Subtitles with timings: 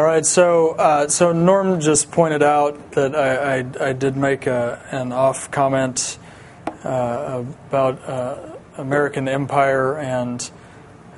[0.00, 4.46] All right, so uh, so Norm just pointed out that I, I, I did make
[4.46, 6.16] a, an off comment
[6.82, 10.50] uh, about uh, American Empire and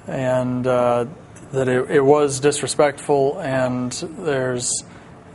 [0.08, 1.06] and uh,
[1.53, 4.83] that it, it, was disrespectful, and there's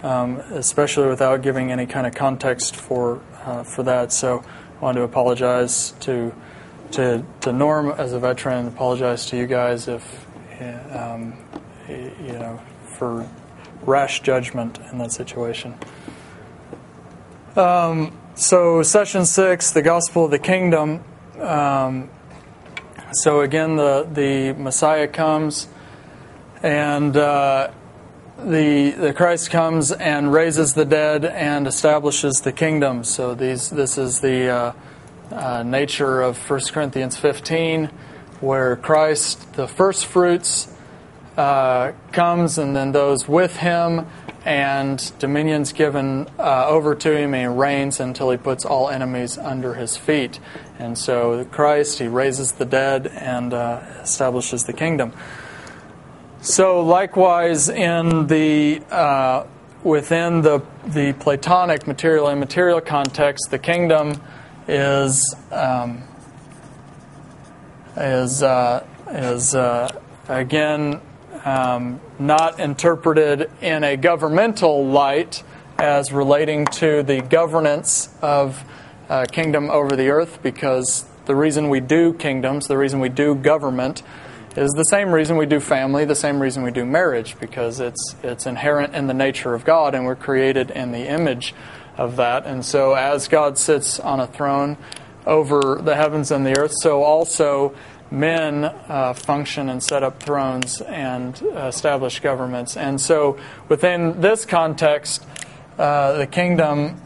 [0.03, 4.11] um, especially without giving any kind of context for uh, for that.
[4.11, 4.43] So
[4.75, 6.35] I want to apologize to
[6.91, 10.27] to to Norm as a veteran, apologize to you guys if
[10.91, 11.37] um,
[11.87, 12.59] you know
[12.97, 13.29] for
[13.83, 15.75] rash judgment in that situation.
[17.55, 21.03] Um, so, session six, the gospel of the kingdom.
[21.39, 22.09] Um,
[23.11, 25.67] so, again, the, the Messiah comes
[26.61, 27.71] and uh,
[28.37, 33.03] the, the Christ comes and raises the dead and establishes the kingdom.
[33.03, 34.73] So, these, this is the uh,
[35.31, 37.85] uh, nature of 1 Corinthians 15,
[38.39, 40.67] where Christ, the first fruits,
[41.37, 44.07] uh, comes, and then those with him,
[44.43, 49.37] and dominion's given uh, over to him, and he reigns until he puts all enemies
[49.37, 50.39] under his feet.
[50.79, 55.13] And so, Christ, he raises the dead and uh, establishes the kingdom.
[56.41, 59.45] So, likewise, in the uh,
[59.83, 64.21] within the the Platonic material and material context, the kingdom
[64.67, 66.03] is um,
[67.95, 69.99] is uh, is uh,
[70.29, 71.01] again
[71.47, 75.43] um, not interpreted in a governmental light
[75.79, 78.65] as relating to the governance of
[79.07, 83.33] uh, kingdom over the earth, because the reason we do kingdoms, the reason we do
[83.33, 84.03] government,
[84.57, 88.15] is the same reason we do family, the same reason we do marriage, because it's
[88.23, 91.55] it's inherent in the nature of God, and we're created in the image
[91.95, 92.45] of that.
[92.45, 94.75] And so, as God sits on a throne
[95.25, 97.73] over the heavens and the earth, so also
[98.11, 102.75] men uh, function and set up thrones and uh, establish governments.
[102.77, 103.37] And so,
[103.69, 105.25] within this context,
[105.77, 107.01] uh, the kingdom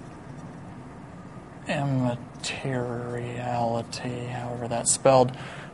[1.68, 5.32] immateriality, however that's spelled,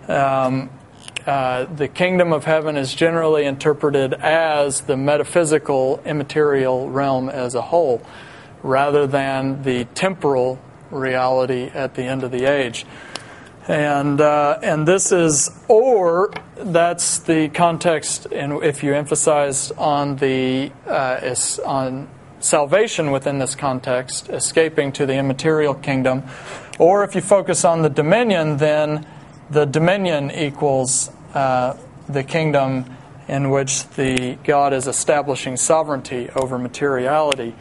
[0.07, 0.69] um,
[1.25, 7.61] uh, the kingdom of heaven is generally interpreted as the metaphysical, immaterial realm as a
[7.61, 8.01] whole,
[8.63, 10.57] rather than the temporal
[10.89, 12.85] reality at the end of the age.
[13.67, 20.71] And, uh, and this is, or that's the context, and if you emphasize on the
[20.87, 21.35] uh,
[21.65, 22.07] on
[22.39, 26.23] salvation within this context, escaping to the immaterial kingdom,
[26.79, 29.05] or if you focus on the dominion, then
[29.49, 31.75] the dominion equals uh,
[32.07, 32.85] the kingdom
[33.27, 37.53] in which the God is establishing sovereignty over materiality.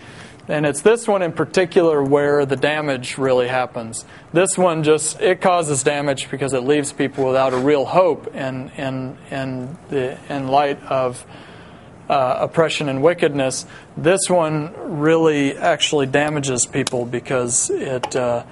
[0.48, 4.04] And it's this one in particular where the damage really happens.
[4.32, 8.70] This one just it causes damage because it leaves people without a real hope in
[8.70, 11.26] in in the in light of
[12.08, 13.66] uh, oppression and wickedness.
[13.96, 18.44] This one really actually damages people because it uh,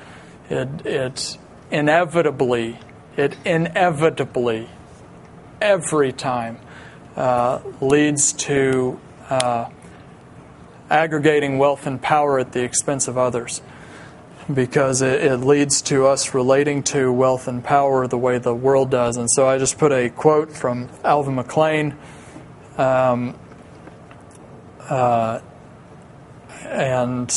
[0.50, 1.38] it it
[1.70, 2.78] inevitably
[3.16, 4.68] it inevitably
[5.60, 6.58] every time
[7.16, 8.98] uh, leads to
[9.30, 9.68] uh,
[10.90, 13.62] aggregating wealth and power at the expense of others
[14.52, 18.90] because it, it, leads to us relating to wealth and power the way the world
[18.90, 19.16] does.
[19.16, 21.96] And so I just put a quote from Alva McClain.
[22.78, 23.38] Um,
[24.80, 25.40] uh,
[26.64, 27.34] and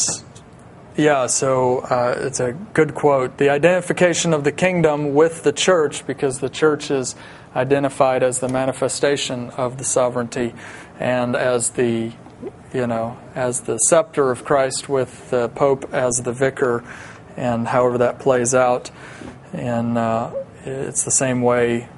[0.97, 3.38] yeah, so uh, it's a good quote.
[3.38, 7.16] The identification of the kingdom with the church, because the church is
[7.56, 10.53] identified as the manifestation of the sovereignty
[11.00, 12.12] and as the
[12.77, 16.83] you know, as the scepter of Christ with the Pope as the vicar,
[17.35, 18.91] and however that plays out.
[19.51, 20.31] And uh,
[20.63, 21.89] it's the same way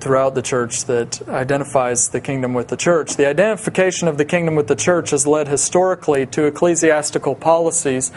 [0.00, 3.16] throughout the church that identifies the kingdom with the church.
[3.16, 8.10] The identification of the kingdom with the church has led historically to ecclesiastical policies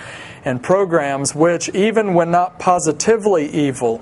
[0.45, 4.01] and programs which, even when not positively evil,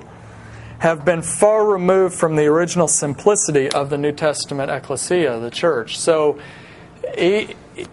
[0.80, 5.98] have been far removed from the original simplicity of the New Testament ecclesia, the church.
[5.98, 6.40] So,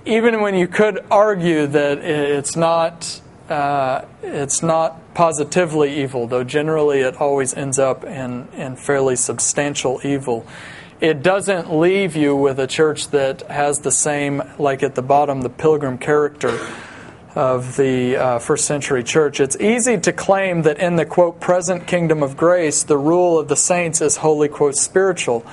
[0.05, 7.01] even when you could argue that it's not uh, it's not positively evil, though generally
[7.01, 10.47] it always ends up in, in fairly substantial evil.
[11.01, 15.43] It doesn't leave you with a church that has the same, like at the bottom,
[15.43, 16.59] the pilgrim character
[17.35, 19.41] of the uh, first century church.
[19.41, 23.49] It's easy to claim that in the quote present kingdom of grace, the rule of
[23.49, 25.45] the saints is wholly quote spiritual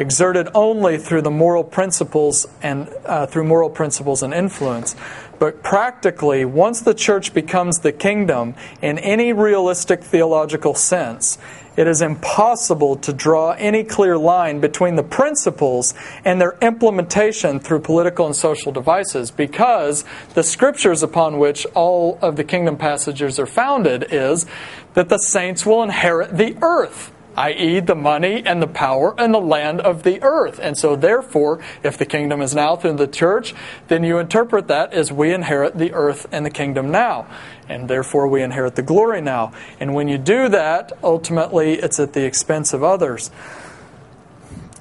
[0.00, 4.96] exerted only through the moral principles and uh, through moral principles and influence.
[5.38, 11.38] But practically, once the church becomes the kingdom in any realistic theological sense,
[11.76, 15.94] it is impossible to draw any clear line between the principles
[16.24, 20.04] and their implementation through political and social devices because
[20.34, 24.46] the scriptures upon which all of the kingdom passages are founded is
[24.94, 29.40] that the saints will inherit the earth i.e., the money and the power and the
[29.40, 30.60] land of the earth.
[30.62, 33.54] And so, therefore, if the kingdom is now through the church,
[33.88, 37.26] then you interpret that as we inherit the earth and the kingdom now.
[37.66, 39.52] And therefore, we inherit the glory now.
[39.78, 43.30] And when you do that, ultimately, it's at the expense of others.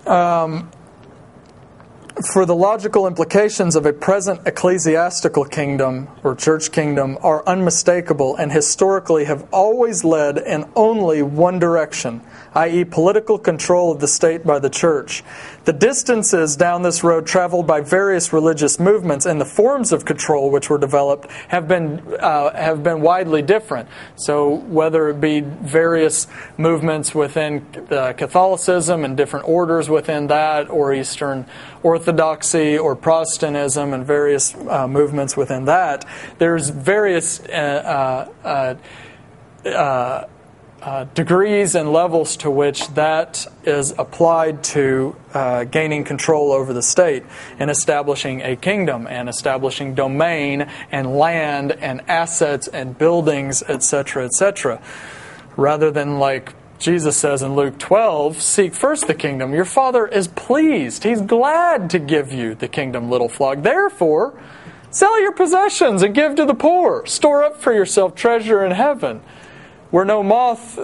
[0.06, 0.70] Um,
[2.34, 8.52] for the logical implications of a present ecclesiastical kingdom or church kingdom are unmistakable and
[8.52, 12.20] historically have always led in only one direction
[12.56, 15.24] i.e., political control of the state by the church.
[15.66, 20.50] The distances down this road traveled by various religious movements and the forms of control
[20.50, 23.88] which were developed have been uh, have been widely different.
[24.16, 30.94] So whether it be various movements within uh, Catholicism and different orders within that, or
[30.94, 31.46] Eastern
[31.84, 36.06] Orthodoxy or Protestantism and various uh, movements within that,
[36.40, 38.28] there's various uh,
[40.82, 46.82] uh, degrees and levels to which that is applied to uh, gaining control over the
[46.82, 47.24] state
[47.60, 54.82] and establishing a kingdom and establishing domain and land and assets and buildings, etc., etc.
[55.58, 59.54] Rather than like Jesus says in Luke 12, seek first the kingdom.
[59.54, 61.04] Your Father is pleased.
[61.04, 63.64] He's glad to give you the kingdom, little flock.
[63.64, 64.42] Therefore,
[64.90, 67.06] sell your possessions and give to the poor.
[67.06, 69.22] Store up for yourself treasure in heaven
[69.92, 70.80] where no moth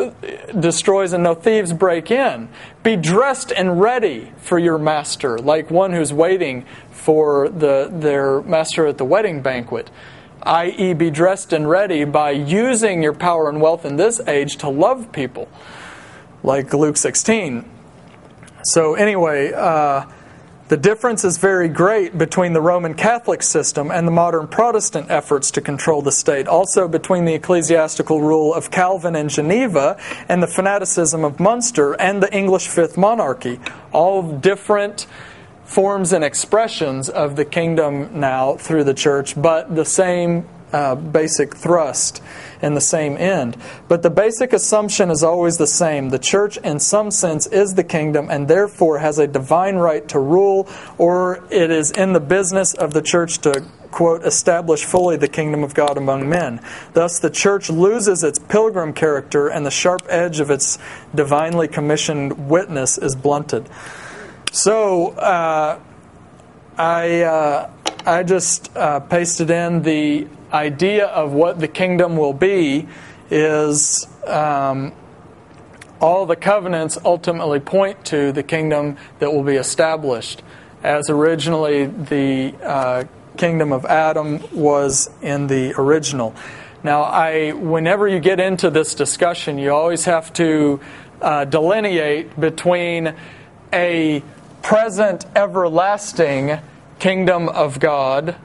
[0.59, 2.49] destroys and no thieves break in.
[2.83, 8.87] Be dressed and ready for your master, like one who's waiting for the, their master
[8.87, 9.91] at the wedding banquet.
[10.43, 14.69] I.e., be dressed and ready by using your power and wealth in this age to
[14.69, 15.47] love people,
[16.43, 17.67] like Luke 16.
[18.63, 20.05] So, anyway, uh,
[20.67, 25.51] the difference is very great between the Roman Catholic system and the modern Protestant efforts
[25.51, 26.47] to control the state.
[26.47, 29.95] Also, between the ecclesiastical rule of Calvin and Geneva
[30.27, 33.59] and the fanaticism of Munster and the English Fifth Monarchy.
[33.91, 35.06] All different
[35.65, 41.56] forms and expressions of the kingdom now through the church, but the same uh, basic
[41.56, 42.23] thrust
[42.65, 43.56] and the same end.
[43.88, 46.09] But the basic assumption is always the same.
[46.09, 50.19] The church, in some sense, is the kingdom and therefore has a divine right to
[50.19, 50.67] rule,
[50.97, 55.63] or it is in the business of the church to quote, establish fully the kingdom
[55.63, 56.59] of God among men.
[56.91, 60.77] Thus, the church loses its pilgrim character and the sharp edge of its
[61.13, 63.69] divinely commissioned witness is blunted.
[64.51, 65.79] So, uh,
[66.77, 67.69] I, uh,
[68.06, 72.87] I just uh, pasted in the idea of what the kingdom will be
[73.29, 74.93] is um,
[75.99, 80.41] all the covenants ultimately point to the kingdom that will be established.
[80.83, 83.03] As originally the uh,
[83.37, 86.35] kingdom of Adam was in the original.
[86.83, 90.79] Now, I, whenever you get into this discussion, you always have to
[91.21, 93.15] uh, delineate between
[93.73, 94.23] a
[94.61, 96.59] present everlasting
[96.99, 98.35] kingdom of God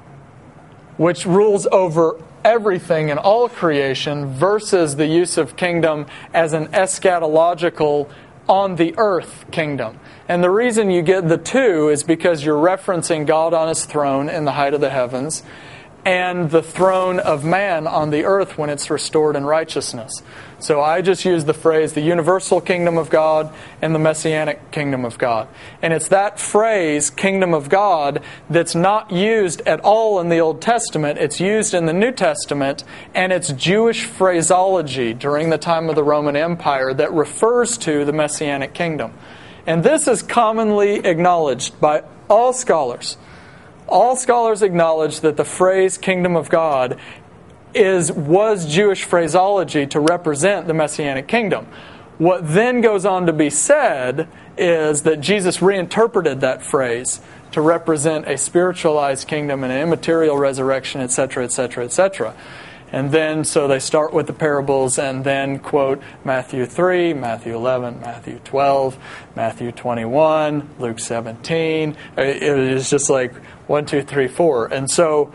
[1.00, 6.04] which rules over everything in all creation, versus the use of kingdom
[6.34, 8.06] as an eschatological
[8.46, 9.98] on the earth kingdom.
[10.28, 14.28] And the reason you get the two is because you're referencing God on his throne
[14.28, 15.42] in the height of the heavens
[16.04, 20.22] and the throne of man on the earth when it's restored in righteousness.
[20.58, 25.04] So I just use the phrase the universal kingdom of God and the messianic kingdom
[25.04, 25.48] of God.
[25.82, 30.60] And it's that phrase, kingdom of God, that's not used at all in the Old
[30.60, 31.18] Testament.
[31.18, 36.04] It's used in the New Testament, and it's Jewish phraseology during the time of the
[36.04, 39.12] Roman Empire that refers to the messianic kingdom.
[39.66, 43.16] And this is commonly acknowledged by all scholars.
[43.90, 46.98] All scholars acknowledge that the phrase kingdom of God
[47.74, 51.66] is was Jewish phraseology to represent the messianic kingdom.
[52.18, 57.20] What then goes on to be said is that Jesus reinterpreted that phrase
[57.52, 62.34] to represent a spiritualized kingdom and an immaterial resurrection, etc., etc., etc.
[62.92, 68.00] And then, so they start with the parables and then quote Matthew 3, Matthew 11,
[68.00, 68.98] Matthew 12,
[69.36, 71.96] Matthew 21, Luke 17.
[72.16, 73.32] It is just like
[73.70, 74.66] one, two, three, four.
[74.66, 75.32] And so,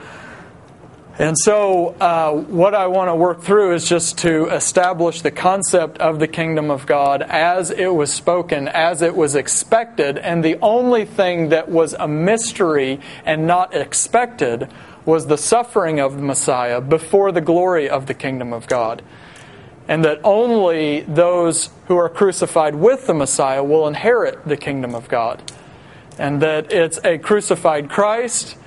[1.18, 5.98] And so, uh, what I want to work through is just to establish the concept
[6.00, 10.60] of the kingdom of God as it was spoken, as it was expected, and the
[10.62, 14.68] only thing that was a mystery and not expected
[15.06, 19.02] was the suffering of the Messiah before the glory of the kingdom of God.
[19.88, 25.08] And that only those who are crucified with the Messiah will inherit the kingdom of
[25.08, 25.42] God.
[26.18, 28.58] And that it's a crucified Christ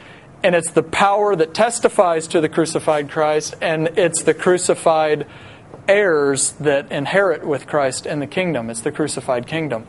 [0.42, 5.26] and it's the power that testifies to the crucified Christ, and it's the crucified
[5.88, 8.70] heirs that inherit with Christ in the kingdom.
[8.70, 9.86] It's the crucified kingdom.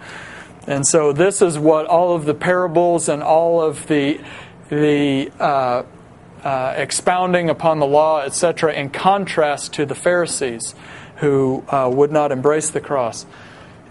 [0.65, 4.21] And so this is what all of the parables and all of the
[4.69, 5.83] the uh,
[6.43, 10.75] uh, expounding upon the law, etc., in contrast to the Pharisees
[11.17, 13.25] who uh, would not embrace the cross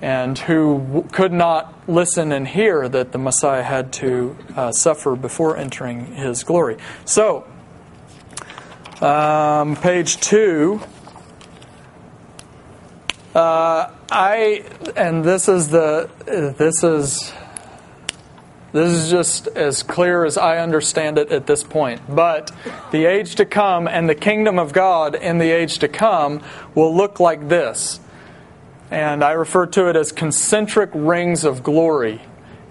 [0.01, 5.17] and who w- could not listen and hear that the Messiah had to uh, suffer
[5.17, 6.77] before entering his glory.
[7.05, 7.47] So,
[9.01, 10.81] um, page two.
[13.35, 14.65] Uh, I
[14.97, 17.33] and this is the this is
[18.73, 22.01] this is just as clear as I understand it at this point.
[22.09, 22.53] But
[22.91, 26.43] the age to come and the kingdom of God in the age to come
[26.75, 28.01] will look like this
[28.91, 32.23] and I refer to it as concentric rings of glory,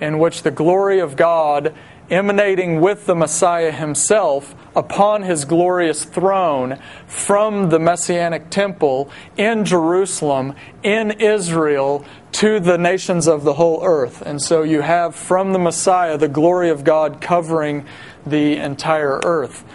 [0.01, 1.73] in which the glory of God
[2.09, 10.55] emanating with the Messiah himself upon his glorious throne from the Messianic temple in Jerusalem,
[10.83, 14.21] in Israel, to the nations of the whole earth.
[14.21, 17.85] And so you have from the Messiah the glory of God covering
[18.25, 19.65] the entire earth.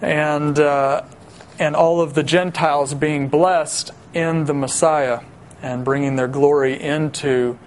[0.00, 1.04] And, uh,
[1.58, 5.20] and all of the Gentiles being blessed in the Messiah
[5.62, 7.58] and bringing their glory into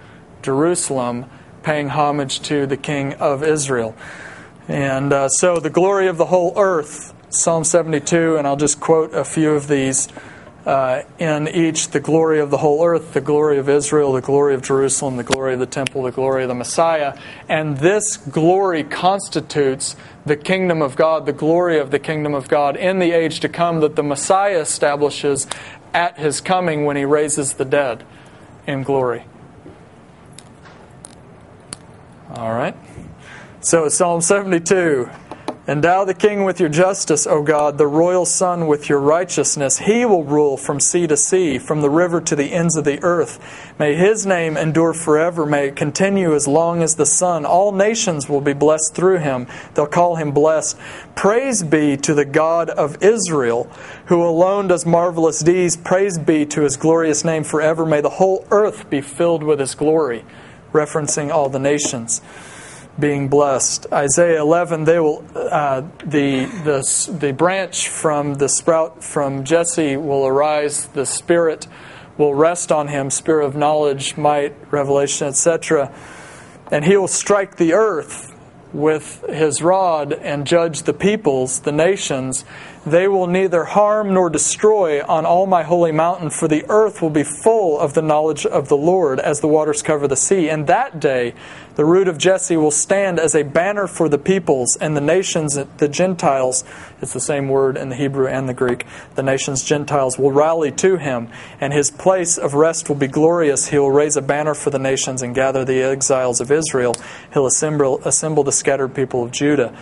[0.42, 1.26] Jerusalem,
[1.62, 3.96] paying homage to the King of Israel.
[4.68, 9.14] And uh, so the glory of the whole earth, Psalm 72, and I'll just quote
[9.14, 10.08] a few of these.
[10.66, 14.52] Uh, in each, the glory of the whole earth, the glory of Israel, the glory
[14.52, 17.16] of Jerusalem, the glory of the temple, the glory of the Messiah.
[17.48, 22.76] And this glory constitutes the kingdom of God, the glory of the kingdom of God
[22.76, 25.46] in the age to come that the Messiah establishes
[25.96, 28.04] at his coming when he raises the dead
[28.66, 29.24] in glory.
[32.34, 32.76] All right.
[33.60, 35.08] So Psalm 72.
[35.68, 39.78] Endow the king with your justice, O God, the royal son with your righteousness.
[39.78, 43.02] He will rule from sea to sea, from the river to the ends of the
[43.02, 43.40] earth.
[43.76, 45.44] May his name endure forever.
[45.44, 47.44] May it continue as long as the sun.
[47.44, 49.48] All nations will be blessed through him.
[49.74, 50.78] They'll call him blessed.
[51.16, 53.64] Praise be to the God of Israel,
[54.04, 55.76] who alone does marvelous deeds.
[55.76, 57.84] Praise be to his glorious name forever.
[57.84, 60.24] May the whole earth be filled with his glory,
[60.72, 62.22] referencing all the nations
[62.98, 63.86] being blessed.
[63.92, 70.26] Isaiah 11, they will uh, the the the branch from the sprout from Jesse will
[70.26, 70.86] arise.
[70.88, 71.66] The Spirit
[72.16, 75.92] will rest on him, spirit of knowledge, might, revelation, etc.
[76.70, 78.34] And he will strike the earth
[78.72, 82.44] with his rod and judge the peoples, the nations.
[82.86, 87.10] They will neither harm nor destroy on all my holy mountain, for the earth will
[87.10, 90.48] be full of the knowledge of the Lord as the waters cover the sea.
[90.48, 91.34] And that day
[91.74, 95.58] the root of Jesse will stand as a banner for the peoples and the nations,
[95.78, 96.62] the Gentiles.
[97.02, 98.86] It's the same word in the Hebrew and the Greek.
[99.16, 101.28] The nations, Gentiles, will rally to him,
[101.60, 103.66] and his place of rest will be glorious.
[103.66, 106.94] He will raise a banner for the nations and gather the exiles of Israel.
[107.32, 109.76] He'll assemble, assemble the scattered people of Judah.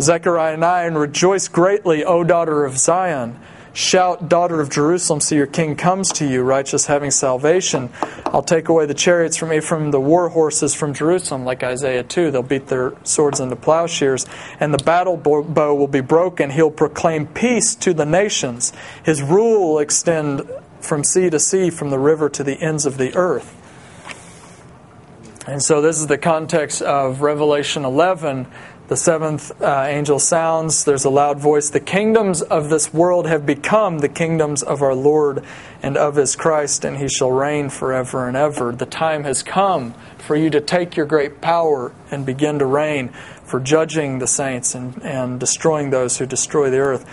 [0.00, 3.38] Zechariah 9 Rejoice greatly, O daughter of Zion.
[3.72, 7.90] Shout, daughter of Jerusalem, see your king comes to you, righteous, having salvation.
[8.26, 12.30] I'll take away the chariots from Ephraim, the war horses from Jerusalem, like Isaiah 2.
[12.30, 14.26] They'll beat their swords into plowshares,
[14.58, 16.50] and the battle bow will be broken.
[16.50, 18.72] He'll proclaim peace to the nations.
[19.04, 20.50] His rule will extend
[20.80, 23.54] from sea to sea, from the river to the ends of the earth.
[25.46, 28.48] And so, this is the context of Revelation 11
[28.88, 30.84] the seventh uh, angel sounds.
[30.84, 31.68] There's a loud voice.
[31.68, 35.44] The kingdoms of this world have become the kingdoms of our Lord
[35.82, 38.72] and of his Christ, and he shall reign forever and ever.
[38.72, 43.10] The time has come for you to take your great power and begin to reign
[43.44, 47.04] for judging the saints and, and destroying those who destroy the earth.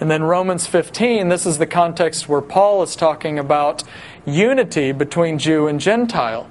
[0.00, 3.84] And then Romans 15, this is the context where Paul is talking about
[4.26, 6.46] unity between Jew and Gentile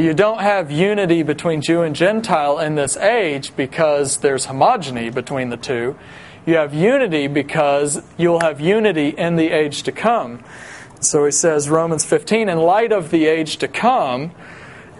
[0.00, 5.50] you don't have unity between Jew and Gentile in this age because there's homogeny between
[5.50, 5.98] the two.
[6.46, 10.44] You have unity because you'll have unity in the age to come.
[11.00, 14.32] So he says, Romans 15, in light of the age to come,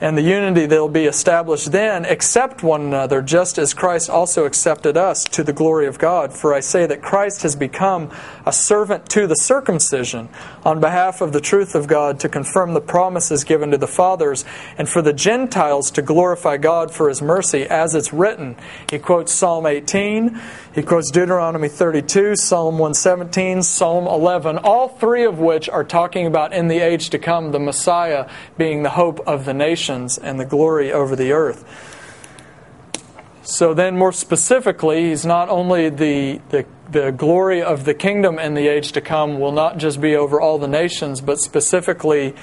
[0.03, 4.45] and the unity that will be established then accept one another just as Christ also
[4.47, 6.33] accepted us to the glory of God.
[6.33, 8.11] For I say that Christ has become
[8.45, 10.29] a servant to the circumcision
[10.65, 14.45] on behalf of the truth of God to confirm the promises given to the fathers
[14.77, 18.57] and for the Gentiles to glorify God for his mercy as it's written.
[18.91, 20.41] He quotes Psalm 18,
[20.75, 26.53] he quotes Deuteronomy 32, Psalm 117, Psalm 11, all three of which are talking about
[26.53, 28.29] in the age to come the Messiah
[28.59, 31.65] being the hope of the nation nations and the glory over the earth.
[33.45, 38.55] So then, more specifically, he's not only the, the, the glory of the kingdom in
[38.55, 42.35] the age to come will not just be over all the nations, but specifically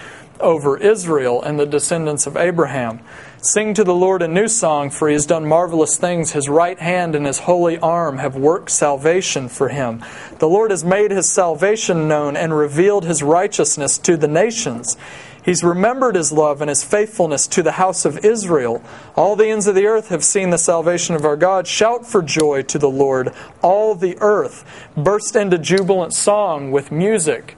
[0.41, 2.99] over Israel and the descendants of Abraham.
[3.41, 6.33] Sing to the Lord a new song, for he has done marvelous things.
[6.33, 10.03] His right hand and his holy arm have worked salvation for him.
[10.39, 14.97] The Lord has made his salvation known and revealed his righteousness to the nations.
[15.43, 18.83] He's remembered his love and his faithfulness to the house of Israel.
[19.15, 21.67] All the ends of the earth have seen the salvation of our God.
[21.67, 23.33] Shout for joy to the Lord.
[23.61, 27.57] All the earth burst into jubilant song with music.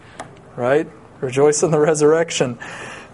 [0.56, 0.88] Right?
[1.22, 2.60] Rejoice in the resurrection.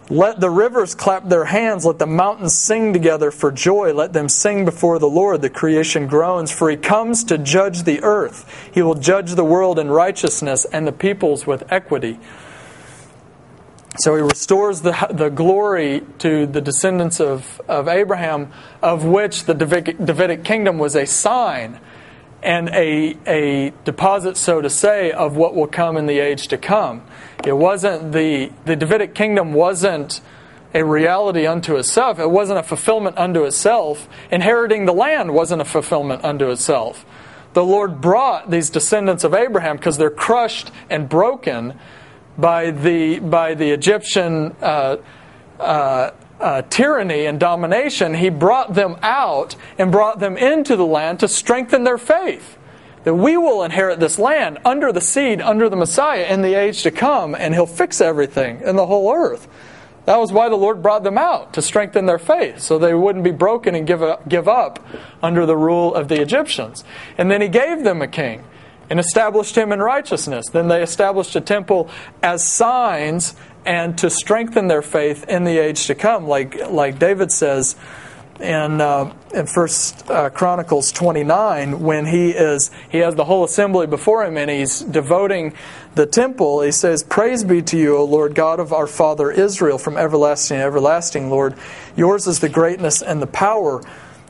[0.09, 1.85] Let the rivers clap their hands.
[1.85, 3.93] Let the mountains sing together for joy.
[3.93, 5.41] Let them sing before the Lord.
[5.41, 8.69] The creation groans, for he comes to judge the earth.
[8.73, 12.19] He will judge the world in righteousness and the peoples with equity.
[13.99, 18.51] So he restores the, the glory to the descendants of, of Abraham,
[18.81, 21.79] of which the Davidic, Davidic kingdom was a sign
[22.43, 26.57] and a, a deposit, so to say, of what will come in the age to
[26.57, 27.01] come.
[27.43, 30.21] It wasn't the, the Davidic kingdom wasn't
[30.75, 32.19] a reality unto itself.
[32.19, 34.07] It wasn't a fulfillment unto itself.
[34.29, 37.03] Inheriting the land wasn't a fulfillment unto itself.
[37.53, 41.79] The Lord brought these descendants of Abraham because they're crushed and broken
[42.37, 44.97] by the, by the Egyptian uh,
[45.59, 51.19] uh, uh, tyranny and domination, he brought them out and brought them into the land
[51.21, 52.57] to strengthen their faith.
[53.03, 56.83] That we will inherit this land under the seed, under the Messiah in the age
[56.83, 59.47] to come, and he'll fix everything in the whole earth.
[60.05, 63.23] That was why the Lord brought them out, to strengthen their faith, so they wouldn't
[63.23, 64.85] be broken and give up, give up
[65.21, 66.83] under the rule of the Egyptians.
[67.17, 68.43] And then he gave them a king
[68.89, 70.49] and established him in righteousness.
[70.49, 71.89] Then they established a temple
[72.21, 77.31] as signs and to strengthen their faith in the age to come, like like David
[77.31, 77.75] says
[78.39, 83.87] in uh, in First uh, Chronicles 29 when he is he has the whole assembly
[83.87, 85.53] before him and he's devoting
[85.95, 86.61] the temple.
[86.61, 90.57] He says, "Praise be to you, O Lord God of our father Israel, from everlasting
[90.57, 91.55] to everlasting, Lord.
[91.95, 93.81] Yours is the greatness and the power."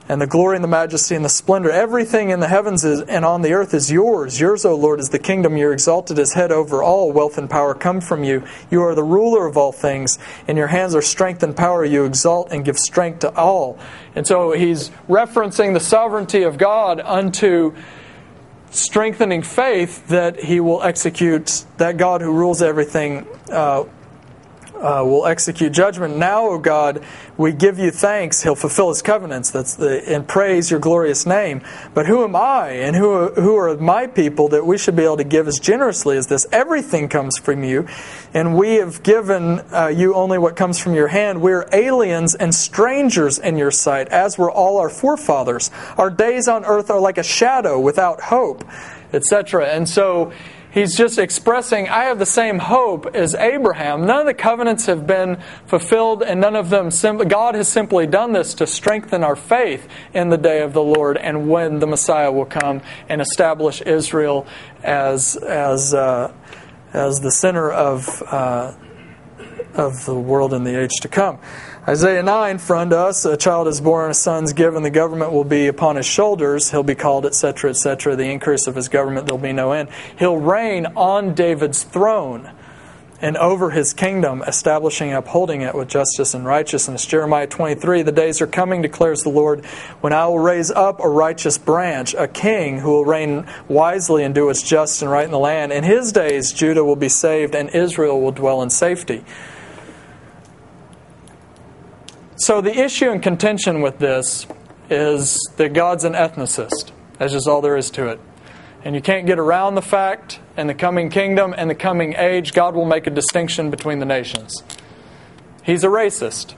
[0.09, 1.69] And the glory and the majesty and the splendor.
[1.69, 4.39] Everything in the heavens is, and on the earth is yours.
[4.39, 5.57] Yours, O Lord, is the kingdom.
[5.57, 7.11] You're exalted as head over all.
[7.11, 8.43] Wealth and power come from you.
[8.71, 10.17] You are the ruler of all things.
[10.47, 11.83] In your hands are strength and power.
[11.83, 13.77] You exalt and give strength to all.
[14.15, 17.75] And so he's referencing the sovereignty of God unto
[18.69, 23.85] strengthening faith that he will execute, that God who rules everything uh,
[24.77, 26.17] uh, will execute judgment.
[26.17, 27.03] Now, O God,
[27.37, 28.43] we give you thanks.
[28.43, 29.51] He'll fulfill his covenants.
[29.51, 31.61] That's the and praise your glorious name.
[31.93, 35.17] But who am I, and who who are my people that we should be able
[35.17, 36.45] to give as generously as this?
[36.51, 37.87] Everything comes from you,
[38.33, 41.41] and we have given uh, you only what comes from your hand.
[41.41, 45.71] We're aliens and strangers in your sight, as were all our forefathers.
[45.97, 48.63] Our days on earth are like a shadow without hope,
[49.13, 49.67] etc.
[49.67, 50.31] And so
[50.77, 54.05] He's just expressing, I have the same hope as Abraham.
[54.05, 56.91] None of the covenants have been fulfilled, and none of them,
[57.27, 61.17] God has simply done this to strengthen our faith in the day of the Lord
[61.17, 64.45] and when the Messiah will come and establish Israel
[64.83, 66.31] as, as, uh,
[66.93, 68.75] as the center of, uh,
[69.73, 71.39] of the world in the age to come.
[71.89, 75.45] Isaiah 9, for unto us a child is born, a son's given, the government will
[75.45, 76.69] be upon his shoulders.
[76.69, 78.17] He'll be called, etc., etc.
[78.17, 79.87] The increase of his government, there'll be no end.
[80.19, 82.51] He'll reign on David's throne
[83.21, 87.05] and over his kingdom, establishing and upholding it with justice and righteousness.
[87.05, 89.65] Jeremiah 23, the days are coming, declares the Lord,
[90.01, 94.35] when I will raise up a righteous branch, a king who will reign wisely and
[94.35, 95.71] do what's just and right in the land.
[95.71, 99.23] In his days, Judah will be saved and Israel will dwell in safety.
[102.39, 104.45] So the issue and contention with this
[104.91, 106.91] is that God's an ethnicist.
[107.17, 108.19] That's just all there is to it.
[108.83, 112.53] And you can't get around the fact in the coming kingdom and the coming age,
[112.53, 114.63] God will make a distinction between the nations.
[115.63, 116.53] He's a racist.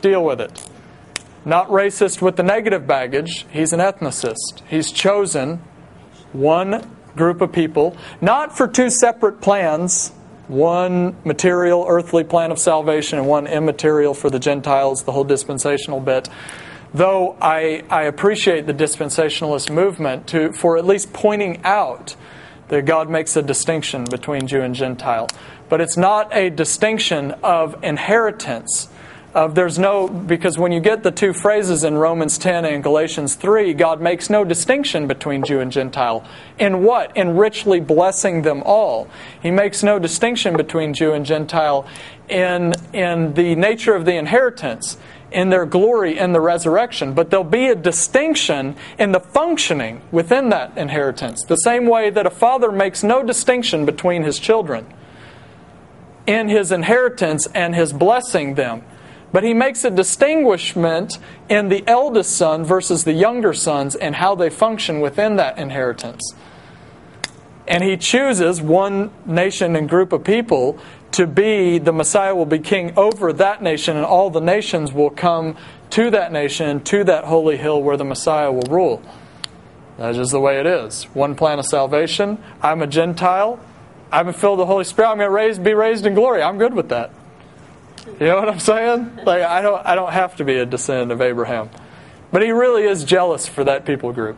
[0.00, 0.66] Deal with it.
[1.44, 4.62] Not racist with the negative baggage, he's an ethnicist.
[4.66, 5.62] He's chosen
[6.32, 10.10] one group of people, not for two separate plans
[10.48, 16.00] one material, earthly plan of salvation and one immaterial for the Gentiles, the whole dispensational
[16.00, 16.28] bit.
[16.94, 22.16] Though I, I appreciate the dispensationalist movement to, for at least pointing out
[22.68, 25.28] that God makes a distinction between Jew and Gentile.
[25.68, 28.88] But it's not a distinction of inheritance.
[29.36, 33.34] Of there's no because when you get the two phrases in Romans 10 and Galatians
[33.34, 36.24] 3, God makes no distinction between Jew and Gentile.
[36.58, 37.14] In what?
[37.14, 39.10] In richly blessing them all.
[39.42, 41.86] He makes no distinction between Jew and Gentile
[42.30, 44.96] in in the nature of the inheritance
[45.30, 50.48] in their glory in the resurrection, but there'll be a distinction in the functioning within
[50.48, 51.44] that inheritance.
[51.44, 54.86] The same way that a father makes no distinction between his children
[56.26, 58.82] in his inheritance and his blessing them.
[59.36, 61.18] But he makes a distinguishment
[61.50, 66.34] in the eldest son versus the younger sons and how they function within that inheritance.
[67.68, 70.78] And he chooses one nation and group of people
[71.10, 75.10] to be, the Messiah will be king over that nation, and all the nations will
[75.10, 75.58] come
[75.90, 79.02] to that nation, to that holy hill where the Messiah will rule.
[79.98, 81.04] That's just the way it is.
[81.12, 82.42] One plan of salvation.
[82.62, 83.60] I'm a Gentile.
[84.10, 85.10] I'm filled with the Holy Spirit.
[85.10, 86.40] I'm going to be raised in glory.
[86.40, 87.10] I'm good with that.
[88.20, 89.20] You know what I'm saying?
[89.24, 91.70] Like I don't, I don't have to be a descendant of Abraham,
[92.32, 94.36] but he really is jealous for that people group.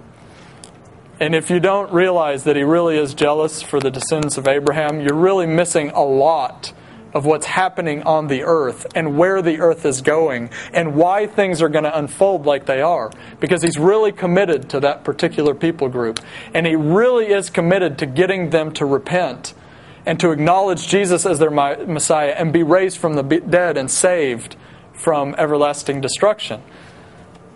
[1.20, 5.00] And if you don't realize that he really is jealous for the descendants of Abraham,
[5.00, 6.72] you're really missing a lot
[7.12, 11.60] of what's happening on the earth and where the earth is going and why things
[11.60, 13.10] are going to unfold like they are.
[13.40, 16.20] Because he's really committed to that particular people group.
[16.54, 19.54] And he really is committed to getting them to repent
[20.08, 24.56] and to acknowledge Jesus as their Messiah and be raised from the dead and saved
[24.94, 26.62] from everlasting destruction.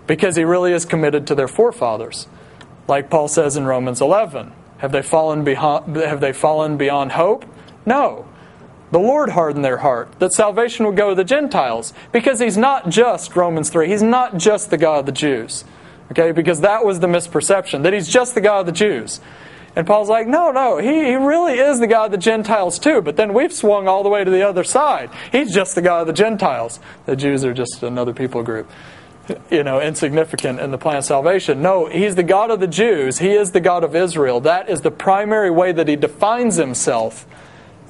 [0.07, 2.29] Because he really is committed to their forefathers.
[2.87, 4.53] Like Paul says in Romans 11.
[4.77, 7.47] Have they fallen, beyond, have they fallen beyond hope?
[7.87, 8.29] No.
[8.91, 12.91] The Lord hardened their heart that salvation would go to the Gentiles because he's not
[12.91, 15.65] just, Romans 3, he's not just the God of the Jews.
[16.11, 19.23] Okay, because that was the misperception, that he's just the God of the Jews.
[19.75, 23.01] And Paul's like, no, no, he, he really is the God of the Gentiles too,
[23.01, 25.11] but then we've swung all the way to the other side.
[25.31, 26.79] He's just the God of the Gentiles.
[27.07, 28.71] The Jews are just another people group
[29.51, 31.63] you know, insignificant in the plan of salvation.
[31.63, 33.19] No, he's the God of the Jews.
[33.19, 34.41] He is the God of Israel.
[34.41, 37.27] That is the primary way that he defines himself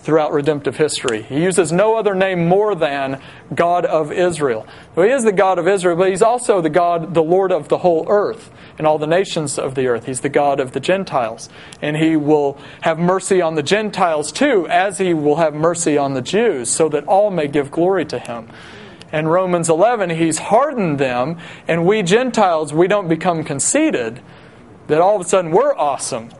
[0.03, 1.23] throughout redemptive history.
[1.23, 3.21] He uses no other name more than
[3.55, 4.67] God of Israel.
[4.95, 7.69] So he is the God of Israel, but he's also the God, the Lord of
[7.69, 10.07] the whole earth and all the nations of the earth.
[10.07, 11.49] He's the God of the Gentiles.
[11.81, 16.15] And he will have mercy on the Gentiles too, as he will have mercy on
[16.15, 18.49] the Jews, so that all may give glory to him
[19.13, 21.39] In Romans 11, he's hardened them,
[21.69, 24.21] and we Gentiles, we don't become conceited
[24.87, 26.31] that all of a sudden we're awesome.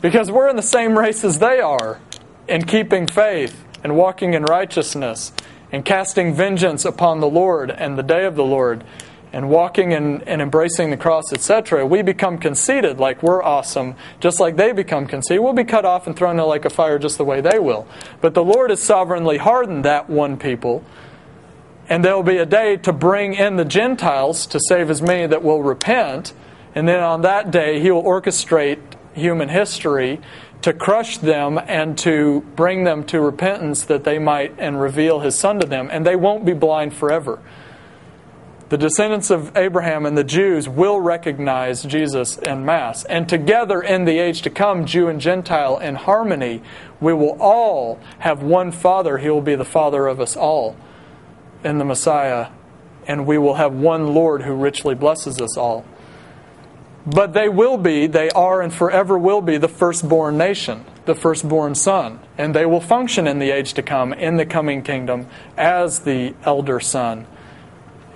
[0.00, 2.00] Because we're in the same race as they are
[2.48, 5.32] in keeping faith and walking in righteousness
[5.72, 8.84] and casting vengeance upon the Lord and the day of the Lord
[9.32, 14.40] and walking and, and embracing the cross, etc., we become conceited like we're awesome, just
[14.40, 15.42] like they become conceited.
[15.42, 17.86] We'll be cut off and thrown into like a fire just the way they will.
[18.20, 20.84] But the Lord has sovereignly hardened that one people
[21.88, 25.26] and there will be a day to bring in the Gentiles to save as many
[25.26, 26.32] that will repent.
[26.74, 28.80] And then on that day, he will orchestrate
[29.14, 30.20] human history
[30.62, 35.36] to crush them and to bring them to repentance that they might and reveal his
[35.36, 35.88] son to them.
[35.92, 37.40] And they won't be blind forever.
[38.68, 43.04] The descendants of Abraham and the Jews will recognize Jesus en Mass.
[43.04, 46.62] And together in the age to come, Jew and Gentile in harmony,
[47.00, 49.18] we will all have one Father.
[49.18, 50.76] He will be the Father of us all
[51.62, 52.48] in the Messiah,
[53.06, 55.84] and we will have one Lord who richly blesses us all.
[57.06, 61.76] But they will be, they are, and forever will be the firstborn nation, the firstborn
[61.76, 62.18] son.
[62.36, 66.34] And they will function in the age to come, in the coming kingdom, as the
[66.42, 67.26] elder son.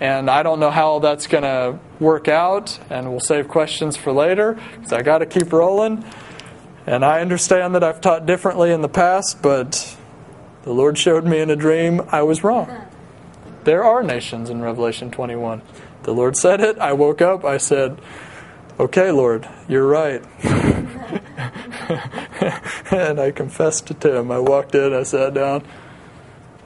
[0.00, 4.12] And I don't know how that's going to work out, and we'll save questions for
[4.12, 6.04] later, because I got to keep rolling.
[6.86, 9.96] And I understand that I've taught differently in the past, but
[10.62, 12.68] the Lord showed me in a dream I was wrong.
[13.64, 15.62] There are nations in Revelation 21.
[16.02, 16.78] The Lord said it.
[16.78, 17.44] I woke up.
[17.44, 18.00] I said,
[18.80, 20.24] Okay, Lord, you're right.
[22.90, 24.30] and I confessed it to him.
[24.30, 25.66] I walked in, I sat down.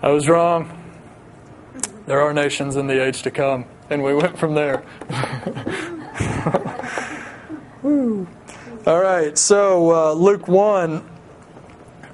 [0.00, 0.80] I was wrong.
[2.06, 3.64] There are nations in the age to come.
[3.90, 4.84] And we went from there.
[8.86, 11.04] All right, so uh, Luke 1,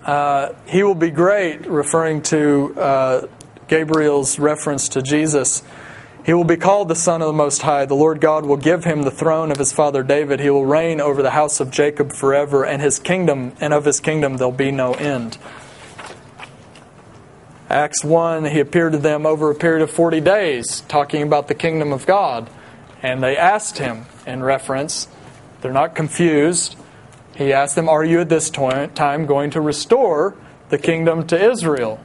[0.07, 2.75] uh, he will be great, referring to.
[2.75, 3.27] Uh,
[3.71, 5.63] Gabriel's reference to Jesus.
[6.25, 7.87] He will be called the Son of the Most High.
[7.87, 10.39] The Lord God will give him the throne of his father David.
[10.41, 14.01] He will reign over the house of Jacob forever, and his kingdom, and of his
[14.01, 15.39] kingdom there'll be no end.
[17.71, 21.55] Acts 1, he appeared to them over a period of 40 days, talking about the
[21.55, 22.51] kingdom of God.
[23.03, 25.09] And they asked him in reference,
[25.63, 26.77] they're not confused.
[27.37, 30.37] He asked them, Are you at this time going to restore
[30.69, 32.01] the kingdom to Israel?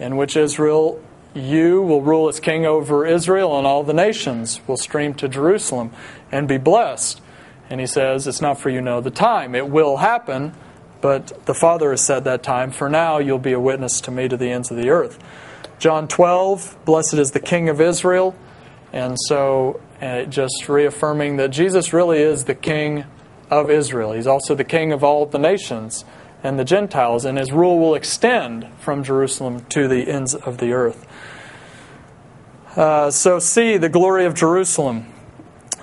[0.00, 1.00] In which Israel,
[1.34, 5.90] you will rule as king over Israel, and all the nations will stream to Jerusalem
[6.30, 7.20] and be blessed.
[7.68, 9.54] And he says, It's not for you know the time.
[9.54, 10.54] It will happen,
[11.00, 12.70] but the Father has said that time.
[12.70, 15.18] For now, you'll be a witness to me to the ends of the earth.
[15.78, 18.34] John 12, blessed is the King of Israel.
[18.92, 23.04] And so, uh, just reaffirming that Jesus really is the King
[23.50, 24.12] of Israel.
[24.12, 26.04] He's also the King of all the nations
[26.44, 30.72] and the Gentiles, and his rule will extend from Jerusalem to the ends of the
[30.72, 31.06] earth.
[32.76, 35.06] Uh, so, see the glory of Jerusalem.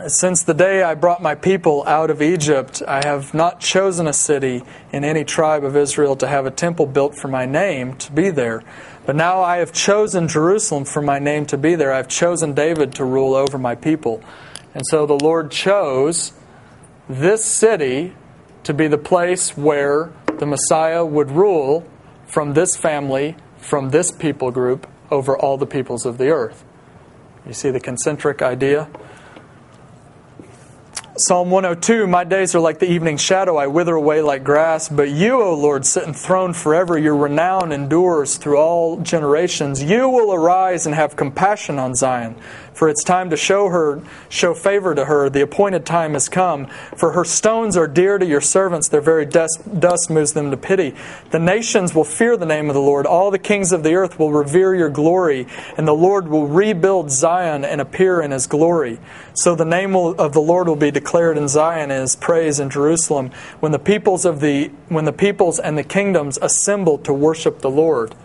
[0.07, 4.13] Since the day I brought my people out of Egypt, I have not chosen a
[4.13, 8.11] city in any tribe of Israel to have a temple built for my name to
[8.11, 8.61] be there.
[9.05, 11.93] But now I have chosen Jerusalem for my name to be there.
[11.93, 14.21] I have chosen David to rule over my people.
[14.73, 16.33] And so the Lord chose
[17.07, 18.15] this city
[18.63, 21.87] to be the place where the Messiah would rule
[22.27, 26.65] from this family, from this people group, over all the peoples of the earth.
[27.45, 28.87] You see the concentric idea?
[31.17, 34.89] Psalm 102 My days are like the evening shadow, I wither away like grass.
[34.89, 36.97] But you, O Lord, sit enthroned forever.
[36.97, 39.83] Your renown endures through all generations.
[39.83, 42.35] You will arise and have compassion on Zion
[42.73, 45.29] for it's time to show her, show favor to her.
[45.29, 46.67] The appointed time has come.
[46.95, 50.57] For her stones are dear to your servants, their very dust, dust moves them to
[50.57, 50.95] pity.
[51.31, 53.05] The nations will fear the name of the Lord.
[53.05, 57.11] All the kings of the earth will revere your glory, and the Lord will rebuild
[57.11, 58.99] Zion and appear in his glory.
[59.33, 62.69] So the name of the Lord will be declared in Zion and his praise in
[62.69, 67.59] Jerusalem when the peoples of the when the peoples and the kingdoms assemble to worship
[67.59, 68.15] the Lord.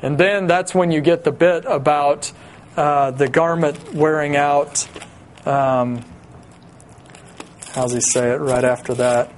[0.00, 2.32] And then that's when you get the bit about
[2.76, 4.86] uh, the garment wearing out.
[5.46, 6.04] Um,
[7.74, 9.30] how's he say it right after that?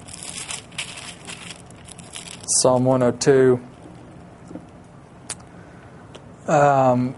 [2.47, 3.61] Psalm 102.
[6.47, 7.15] Um,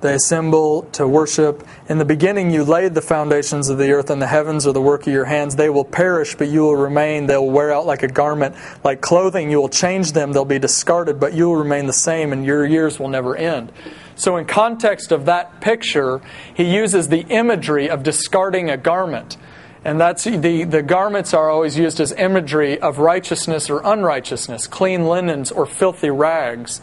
[0.00, 1.66] they assemble to worship.
[1.88, 4.80] In the beginning, you laid the foundations of the earth, and the heavens are the
[4.80, 5.56] work of your hands.
[5.56, 7.26] They will perish, but you will remain.
[7.26, 8.54] They will wear out like a garment.
[8.84, 10.32] Like clothing, you will change them.
[10.32, 13.72] They'll be discarded, but you will remain the same, and your years will never end.
[14.16, 16.20] So, in context of that picture,
[16.54, 19.36] he uses the imagery of discarding a garment.
[19.84, 25.04] And that's the, the garments are always used as imagery of righteousness or unrighteousness, clean
[25.04, 26.80] linens or filthy rags.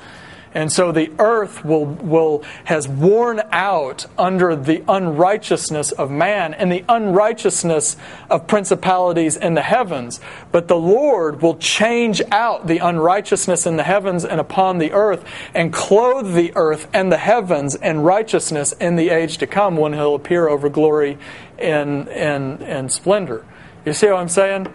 [0.54, 6.70] And so the earth will, will, has worn out under the unrighteousness of man and
[6.70, 7.96] the unrighteousness
[8.30, 10.20] of principalities in the heavens.
[10.52, 15.24] But the Lord will change out the unrighteousness in the heavens and upon the earth
[15.54, 19.94] and clothe the earth and the heavens in righteousness in the age to come when
[19.94, 21.18] he'll appear over glory
[21.60, 23.46] and, and, and splendor.
[23.86, 24.68] You see what I'm saying?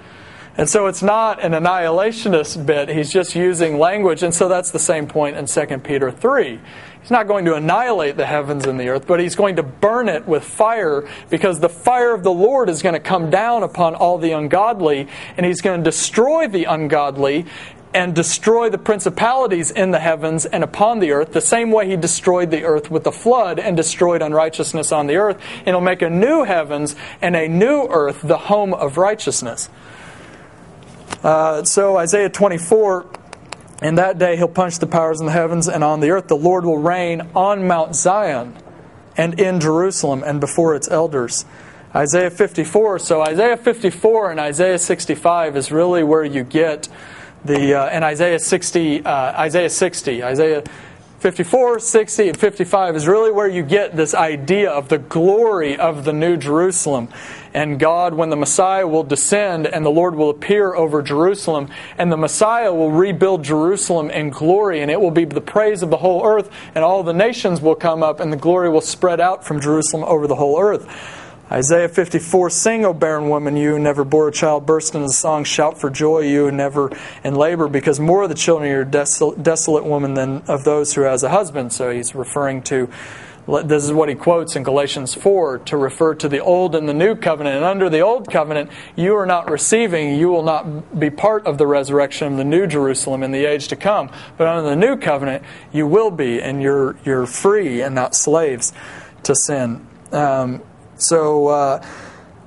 [0.59, 2.89] And so it's not an annihilationist bit.
[2.89, 4.23] He's just using language.
[4.23, 6.61] And so that's the same point in 2 Peter 3.
[7.03, 10.09] He's not going to annihilate the heavens and the earth, but he's going to burn
[10.09, 13.95] it with fire because the fire of the Lord is going to come down upon
[13.95, 17.47] all the ungodly and he's going to destroy the ungodly
[17.95, 21.97] and destroy the principalities in the heavens and upon the earth, the same way he
[21.97, 25.39] destroyed the earth with the flood and destroyed unrighteousness on the earth.
[25.59, 29.69] And he'll make a new heavens and a new earth the home of righteousness.
[31.23, 33.07] Uh, so, Isaiah 24,
[33.83, 36.29] in that day he'll punch the powers in the heavens and on the earth.
[36.29, 38.55] The Lord will reign on Mount Zion
[39.17, 41.45] and in Jerusalem and before its elders.
[41.95, 42.99] Isaiah 54.
[42.99, 46.89] So, Isaiah 54 and Isaiah 65 is really where you get
[47.45, 50.65] the, uh, and Isaiah 60, uh, Isaiah 60, Isaiah
[51.19, 56.05] 54, 60, and 55 is really where you get this idea of the glory of
[56.05, 57.09] the New Jerusalem.
[57.55, 62.13] And God, when the Messiah will descend and the Lord will appear over Jerusalem, and
[62.13, 65.97] the Messiah will rebuild Jerusalem in glory, and it will be the praise of the
[65.97, 69.43] whole earth, and all the nations will come up, and the glory will spread out
[69.43, 70.87] from Jerusalem over the whole earth.
[71.51, 75.45] Isaiah 54 Sing, O barren woman, you who never bore a child, burst into song,
[75.45, 76.91] shout for joy, you who never
[77.23, 80.95] in labor, because more of the children of your desolate, desolate woman than of those
[80.95, 81.73] who has a husband.
[81.73, 82.89] So he's referring to,
[83.47, 86.95] this is what he quotes in Galatians 4 to refer to the old and the
[86.95, 87.55] new covenant.
[87.55, 91.59] And under the old covenant, you are not receiving, you will not be part of
[91.59, 94.11] the resurrection of the new Jerusalem in the age to come.
[94.37, 98.73] But under the new covenant, you will be, and you're, you're free and not slaves
[99.23, 99.87] to sin.
[100.11, 100.63] Um,
[100.99, 101.87] so, uh,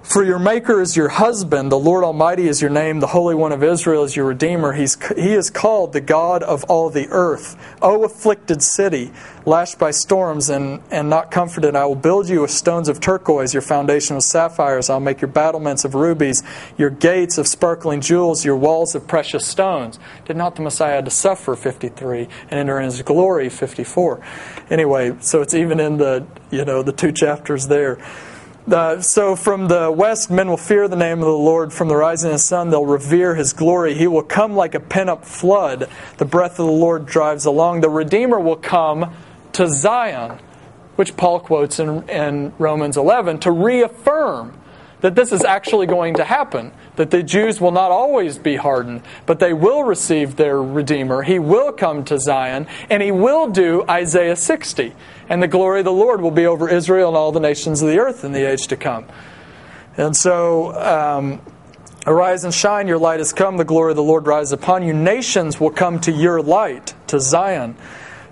[0.02, 3.52] For your Maker is your husband, the Lord Almighty is your name, the Holy One
[3.52, 4.74] of Israel is your Redeemer.
[4.74, 7.56] He's, he is called the God of all the earth.
[7.80, 9.12] O afflicted city,
[9.46, 13.54] lashed by storms and, and not comforted, I will build you with stones of turquoise,
[13.54, 14.90] your foundation with sapphires.
[14.90, 16.42] I'll make your battlements of rubies,
[16.76, 20.00] your gates of sparkling jewels, your walls of precious stones.
[20.26, 24.26] Did not the Messiah to suffer 53 and enter in his glory 54?
[24.72, 28.00] Anyway, so it's even in the you know the two chapters there.
[28.72, 31.74] Uh, so from the west, men will fear the name of the Lord.
[31.74, 33.96] From the rising of the sun, they'll revere his glory.
[33.96, 35.90] He will come like a pent up flood.
[36.18, 37.82] The breath of the Lord drives along.
[37.82, 39.12] The Redeemer will come
[39.54, 40.38] to Zion,
[40.98, 44.56] which Paul quotes in, in Romans 11, to reaffirm
[45.02, 46.72] that this is actually going to happen.
[46.96, 51.24] That the Jews will not always be hardened, but they will receive their Redeemer.
[51.24, 54.94] He will come to Zion, and he will do Isaiah 60
[55.30, 57.88] and the glory of the Lord will be over Israel and all the nations of
[57.88, 59.06] the earth in the age to come.
[59.96, 61.42] And so, um,
[62.08, 64.94] arise and shine, your light has come, the glory of the Lord rises upon you.
[64.94, 67.76] Nations will come to your light, to Zion,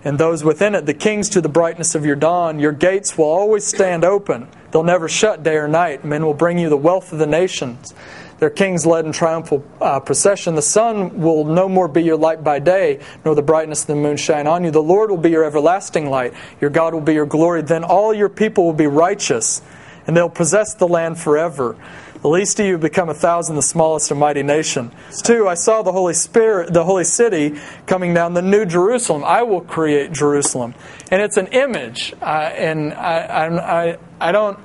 [0.08, 2.60] and those within it, the kings to the brightness of your dawn.
[2.60, 6.06] Your gates will always stand open, they'll never shut day or night.
[6.06, 7.93] Men will bring you the wealth of the nations
[8.39, 10.56] their kings led in triumphal uh, procession.
[10.56, 13.96] The sun will no more be your light by day, nor the brightness of the
[13.96, 14.72] moon shine on you.
[14.72, 16.34] The Lord will be your everlasting light.
[16.62, 17.63] Your God will be your glory.
[17.63, 19.62] Then all your people will be righteous,
[20.06, 21.76] and they'll possess the land forever.
[22.21, 24.91] The least of you become a thousand, the smallest a mighty nation.
[25.23, 29.23] Two, I saw the Holy Spirit, the holy city, coming down, the new Jerusalem.
[29.23, 30.73] I will create Jerusalem,
[31.12, 32.13] and it's an image.
[32.19, 33.58] Uh, and I,
[33.89, 34.58] I, I, don't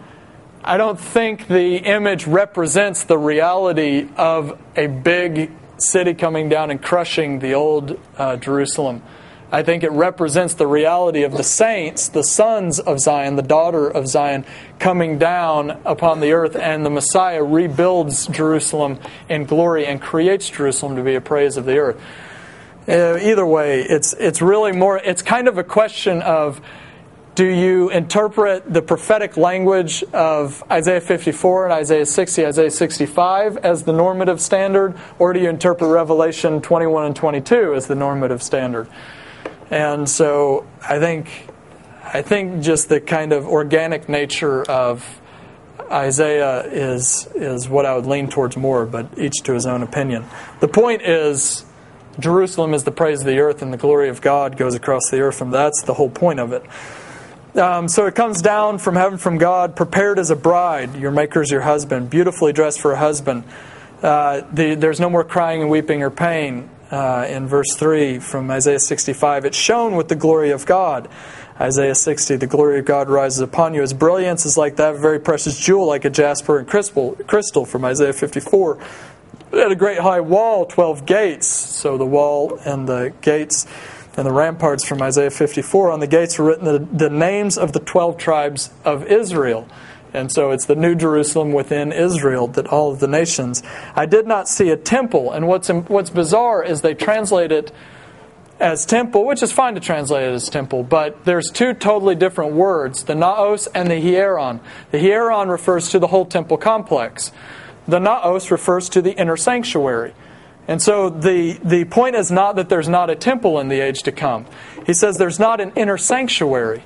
[0.65, 6.81] I don't think the image represents the reality of a big city coming down and
[6.81, 9.03] crushing the old uh, Jerusalem.
[9.53, 13.87] I think it represents the reality of the saints, the sons of Zion, the daughter
[13.87, 14.47] of Zion,
[14.79, 20.97] coming down upon the earth, and the Messiah rebuilds Jerusalem in glory and creates Jerusalem
[20.97, 22.01] to be a praise of the earth.
[22.89, 24.97] Uh, either way, it's it's really more.
[24.97, 26.63] It's kind of a question of
[27.35, 33.85] do you interpret the prophetic language of Isaiah 54 and Isaiah 60, Isaiah 65 as
[33.85, 38.89] the normative standard, or do you interpret Revelation 21 and 22 as the normative standard?
[39.73, 41.49] And so I think,
[42.05, 45.03] I think just the kind of organic nature of
[45.91, 50.27] Isaiah is, is what I would lean towards more, but each to his own opinion.
[50.61, 51.65] The point is,
[52.19, 55.21] Jerusalem is the praise of the earth, and the glory of God goes across the
[55.21, 56.63] earth, and that's the whole point of it.
[57.59, 60.97] Um, so it comes down from heaven from God, prepared as a bride.
[60.97, 63.45] Your maker is your husband, beautifully dressed for a husband.
[64.03, 66.69] Uh, the, there's no more crying and weeping or pain.
[66.93, 71.09] Uh, in verse 3 from Isaiah 65, it's shone with the glory of God.
[71.59, 73.81] Isaiah 60, the glory of God rises upon you.
[73.81, 77.87] His brilliance is like that very precious jewel, like a jasper and crystal, crystal from
[77.87, 78.79] Isaiah 54.
[79.53, 81.47] It had a great high wall, 12 gates.
[81.47, 83.67] So the wall and the gates
[84.19, 85.93] and the ramparts from Isaiah 54.
[85.93, 89.67] On the gates were written the, the names of the 12 tribes of Israel.
[90.15, 93.63] And so it's the New Jerusalem within Israel that all of the nations.
[93.95, 95.33] I did not see a temple.
[95.33, 97.73] And what's, what's bizarre is they translate it
[98.63, 102.55] as temple, which is fine to translate it as temple, but there's two totally different
[102.55, 104.61] words the naos and the hieron.
[104.93, 107.33] The hieron refers to the whole temple complex,
[107.89, 110.15] the naos refers to the inner sanctuary.
[110.69, 114.05] And so the, the point is not that there's not a temple in the age
[114.05, 114.47] to come.
[114.87, 116.85] He says there's not an inner sanctuary.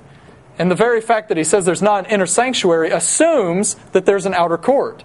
[0.58, 4.26] And the very fact that he says there's not an inner sanctuary assumes that there's
[4.26, 5.04] an outer court.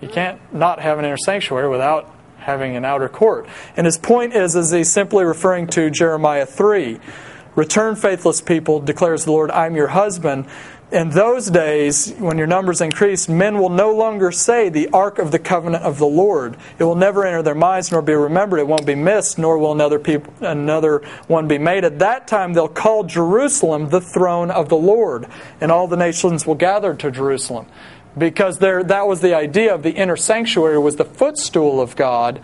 [0.00, 3.46] You can't not have an inner sanctuary without having an outer court.
[3.76, 7.00] And his point is, is he's simply referring to Jeremiah 3.
[7.56, 10.46] Return, faithless people, declares the Lord, I'm your husband
[10.92, 15.32] in those days, when your numbers increase, men will no longer say the ark of
[15.32, 16.56] the covenant of the Lord.
[16.78, 18.60] It will never enter their minds nor be remembered.
[18.60, 21.84] It won't be missed, nor will another, people, another one be made.
[21.84, 25.26] At that time, they'll call Jerusalem the throne of the Lord,
[25.60, 27.66] and all the nations will gather to Jerusalem.
[28.16, 32.40] Because there, that was the idea of the inner sanctuary was the footstool of God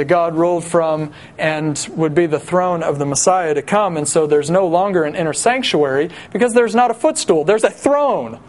[0.00, 3.98] that God ruled from and would be the throne of the Messiah to come.
[3.98, 7.44] And so there's no longer an inner sanctuary because there's not a footstool.
[7.44, 8.40] There's a throne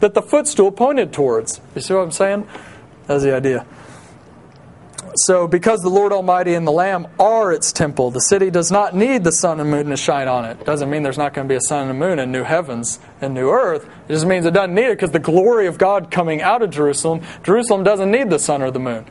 [0.00, 1.60] that the footstool pointed towards.
[1.76, 2.48] You see what I'm saying?
[3.06, 3.64] That's the idea.
[5.14, 8.94] So, because the Lord Almighty and the Lamb are its temple, the city does not
[8.94, 10.66] need the sun and moon to shine on it.
[10.66, 13.32] Doesn't mean there's not going to be a sun and moon and new heavens and
[13.32, 13.88] new earth.
[14.08, 16.70] It just means it doesn't need it because the glory of God coming out of
[16.70, 19.06] Jerusalem, Jerusalem doesn't need the sun or the moon.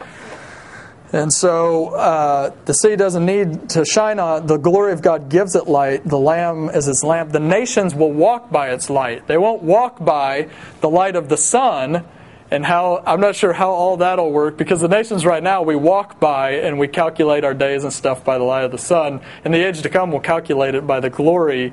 [1.15, 5.55] And so uh, the city doesn't need to shine on the glory of God gives
[5.55, 6.03] it light.
[6.03, 7.31] The Lamb is its lamp.
[7.31, 9.25] The nations will walk by its light.
[9.25, 10.49] They won't walk by
[10.81, 12.03] the light of the sun
[12.51, 15.77] and how I'm not sure how all that'll work because the nations right now we
[15.77, 19.21] walk by and we calculate our days and stuff by the light of the sun.
[19.45, 21.71] In the age to come, we'll calculate it by the glory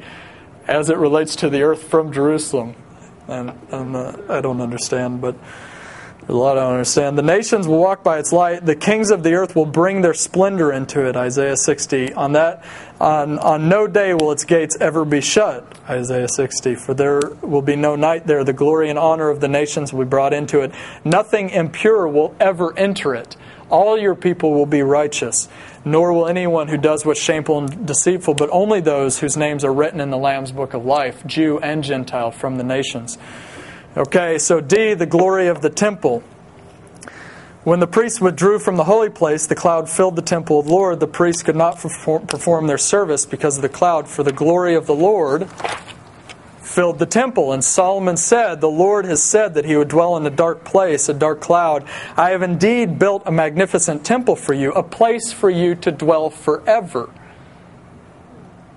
[0.68, 2.76] as it relates to the earth from Jerusalem.
[3.26, 5.34] And, and uh, I don't understand, but
[6.28, 7.18] a lot I don't understand.
[7.18, 8.64] The nations will walk by its light.
[8.64, 11.16] The kings of the earth will bring their splendor into it.
[11.16, 12.12] Isaiah 60.
[12.14, 12.64] On that,
[13.00, 15.66] on, on no day will its gates ever be shut.
[15.88, 16.76] Isaiah 60.
[16.76, 18.44] For there will be no night there.
[18.44, 20.72] The glory and honor of the nations will be brought into it.
[21.04, 23.36] Nothing impure will ever enter it.
[23.68, 25.48] All your people will be righteous.
[25.84, 29.72] Nor will anyone who does what's shameful and deceitful, but only those whose names are
[29.72, 33.18] written in the Lamb's book of life, Jew and Gentile from the nations.
[33.94, 36.22] Okay, so D, the glory of the temple.
[37.62, 40.72] When the priests withdrew from the holy place, the cloud filled the temple of the
[40.72, 40.98] Lord.
[40.98, 44.86] The priests could not perform their service because of the cloud, for the glory of
[44.86, 45.46] the Lord
[46.60, 47.52] filled the temple.
[47.52, 51.10] And Solomon said, The Lord has said that he would dwell in a dark place,
[51.10, 51.84] a dark cloud.
[52.16, 56.30] I have indeed built a magnificent temple for you, a place for you to dwell
[56.30, 57.10] forever.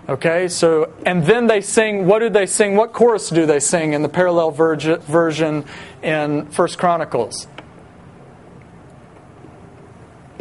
[0.07, 2.75] Okay, so, and then they sing, what do they sing?
[2.75, 5.65] What chorus do they sing in the parallel version
[6.03, 7.47] in First Chronicles?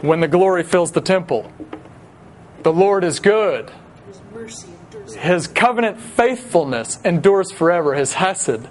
[0.03, 1.51] When the glory fills the temple.
[2.63, 3.71] The Lord is good.
[4.07, 5.15] His mercy endures.
[5.15, 7.95] His covenant faithfulness endures forever.
[7.95, 8.69] His hesed,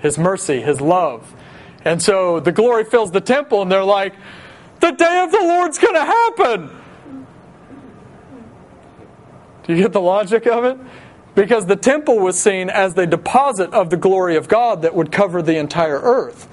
[0.00, 1.32] His mercy, His love.
[1.84, 4.14] And so the glory fills the temple, and they're like,
[4.80, 6.81] the day of the Lord's going to happen.
[9.64, 10.78] Do you get the logic of it?
[11.34, 15.10] Because the temple was seen as the deposit of the glory of God that would
[15.10, 16.48] cover the entire earth.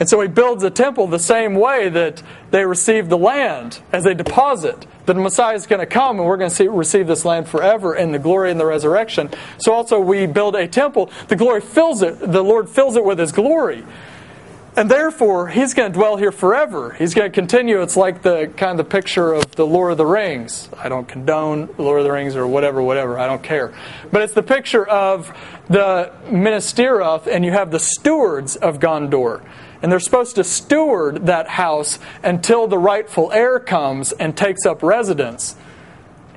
[0.00, 4.04] And so he builds a temple the same way that they received the land as
[4.04, 4.86] a deposit.
[5.06, 7.46] That the Messiah is going to come and we're going to see, receive this land
[7.46, 9.30] forever in the glory and the resurrection.
[9.58, 11.10] So also we build a temple.
[11.28, 12.18] The glory fills it.
[12.18, 13.84] The Lord fills it with his glory.
[14.74, 16.94] And therefore, he's going to dwell here forever.
[16.94, 17.82] He's going to continue.
[17.82, 20.70] It's like the kind of the picture of the Lord of the Rings.
[20.78, 23.18] I don't condone Lord of the Rings or whatever, whatever.
[23.18, 23.74] I don't care.
[24.10, 25.30] But it's the picture of
[25.68, 29.42] the Minas Tirith, and you have the stewards of Gondor.
[29.82, 34.82] And they're supposed to steward that house until the rightful heir comes and takes up
[34.82, 35.54] residence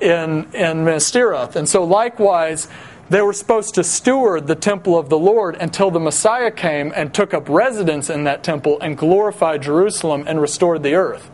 [0.01, 1.55] in, in Minas Tirith.
[1.55, 2.67] And so, likewise,
[3.09, 7.13] they were supposed to steward the temple of the Lord until the Messiah came and
[7.13, 11.29] took up residence in that temple and glorified Jerusalem and restored the earth.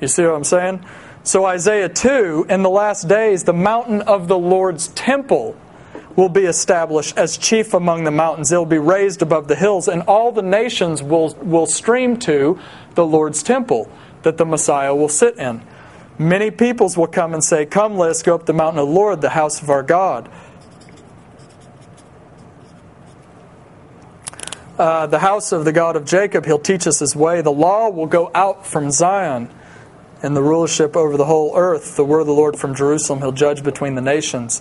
[0.00, 0.84] You see what I'm saying?
[1.22, 5.54] So, Isaiah 2, in the last days, the mountain of the Lord's temple
[6.16, 8.50] will be established as chief among the mountains.
[8.50, 12.58] It will be raised above the hills, and all the nations will, will stream to
[12.94, 13.90] the Lord's temple
[14.22, 15.62] that the Messiah will sit in.
[16.20, 18.92] Many peoples will come and say, Come, let us go up the mountain of the
[18.92, 20.30] Lord, the house of our God.
[24.78, 27.40] Uh, the house of the God of Jacob, he'll teach us his way.
[27.40, 29.48] The law will go out from Zion,
[30.22, 31.96] and the rulership over the whole earth.
[31.96, 34.60] The word of the Lord from Jerusalem, he'll judge between the nations.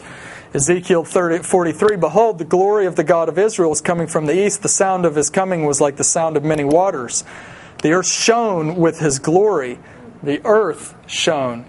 [0.53, 4.45] Ezekiel 30, 43 Behold, the glory of the God of Israel is coming from the
[4.45, 4.61] east.
[4.61, 7.25] The sound of his coming was like the sound of many waters.
[7.83, 9.77] The earth shone with his glory
[10.23, 11.65] the earth shone.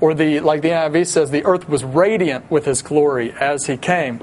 [0.00, 3.76] Or the like the NIV says, the earth was radiant with his glory as he
[3.76, 4.20] came.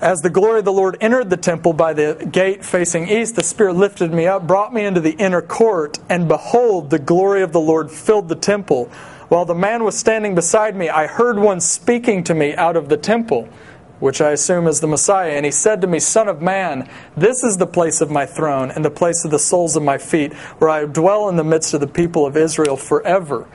[0.00, 3.44] As the glory of the Lord entered the temple by the gate facing east, the
[3.44, 7.52] Spirit lifted me up, brought me into the inner court, and behold, the glory of
[7.52, 8.86] the Lord filled the temple.
[9.28, 12.88] While the man was standing beside me, I heard one speaking to me out of
[12.88, 13.48] the temple
[14.02, 15.30] which I assume is the Messiah.
[15.30, 18.72] And he said to me, Son of man, this is the place of my throne
[18.72, 21.72] and the place of the soles of my feet, where I dwell in the midst
[21.72, 23.46] of the people of Israel forever.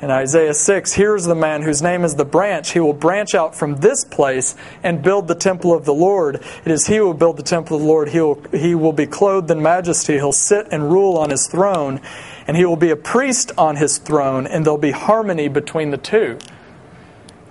[0.00, 2.70] In Isaiah 6, here's the man whose name is the branch.
[2.72, 6.36] He will branch out from this place and build the temple of the Lord.
[6.64, 8.08] It is he who will build the temple of the Lord.
[8.08, 10.14] He will, he will be clothed in majesty.
[10.14, 12.00] He'll sit and rule on his throne,
[12.46, 15.98] and he will be a priest on his throne, and there'll be harmony between the
[15.98, 16.38] two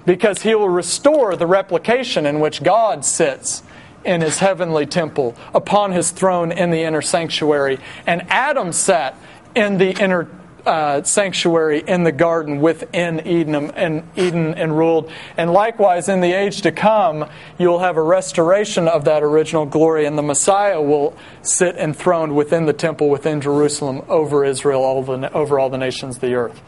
[0.09, 3.61] because he will restore the replication in which God sits
[4.03, 7.77] in his heavenly temple upon his throne in the inner sanctuary.
[8.07, 9.15] And Adam sat
[9.53, 10.27] in the inner
[10.65, 15.11] uh, sanctuary in the garden within Eden and Eden and ruled.
[15.37, 17.29] And likewise, in the age to come,
[17.59, 22.65] you'll have a restoration of that original glory, and the Messiah will sit enthroned within
[22.65, 26.59] the temple within Jerusalem over Israel, all the, over all the nations of the earth.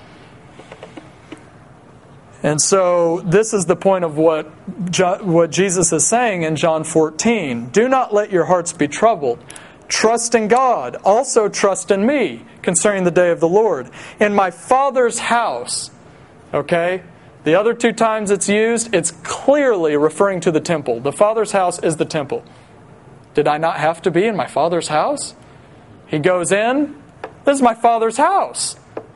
[2.44, 4.46] And so this is the point of what,
[5.24, 7.70] what Jesus is saying in John 14.
[7.70, 9.44] Do not let your hearts be troubled.
[9.88, 10.96] Trust in God.
[11.04, 13.90] Also trust in me concerning the day of the Lord.
[14.20, 15.92] In my Father's house,
[16.54, 17.04] okay?
[17.44, 21.00] The other two times it's used, it's clearly referring to the temple.
[21.00, 22.44] The Father's house is the temple.
[23.34, 25.36] Did I not have to be in my Father's house?
[26.08, 27.02] He goes in,
[27.46, 28.76] this is my Father's house.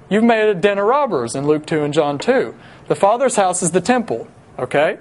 [0.09, 2.55] You've made a den of robbers in Luke 2 and John 2.
[2.87, 4.27] The Father's house is the temple,
[4.59, 4.97] okay?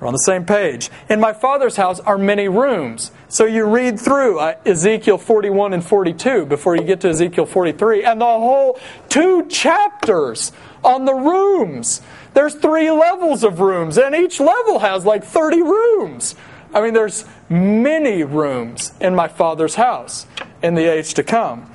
[0.00, 0.90] We're on the same page.
[1.08, 3.10] In my Father's house are many rooms.
[3.28, 8.04] So you read through uh, Ezekiel 41 and 42 before you get to Ezekiel 43,
[8.04, 8.78] and the whole
[9.08, 10.52] two chapters
[10.84, 12.00] on the rooms.
[12.34, 16.34] There's three levels of rooms, and each level has like 30 rooms.
[16.74, 20.26] I mean, there's many rooms in my Father's house
[20.62, 21.73] in the age to come.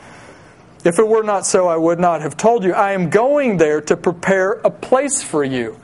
[0.86, 2.74] If it were not so, I would not have told you.
[2.74, 5.78] I am going there to prepare a place for you.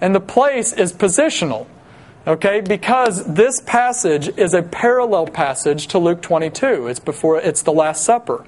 [0.00, 1.66] And the place is positional.
[2.26, 2.60] Okay?
[2.60, 6.88] Because this passage is a parallel passage to Luke 22.
[6.88, 8.44] It's before it's the last supper.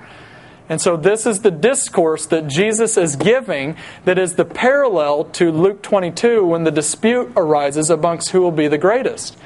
[0.69, 5.53] And so this is the discourse that Jesus is giving that is the parallel to
[5.53, 9.37] Luke 22 when the dispute arises amongst who will be the greatest.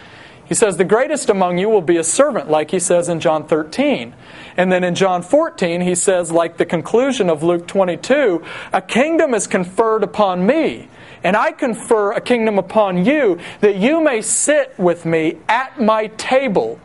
[0.48, 3.46] He says, The greatest among you will be a servant, like he says in John
[3.46, 4.14] 13.
[4.58, 8.42] And then in John 14, he says, like the conclusion of Luke 22,
[8.72, 10.88] a kingdom is conferred upon me.
[11.22, 16.08] And I confer a kingdom upon you that you may sit with me at my
[16.08, 16.80] table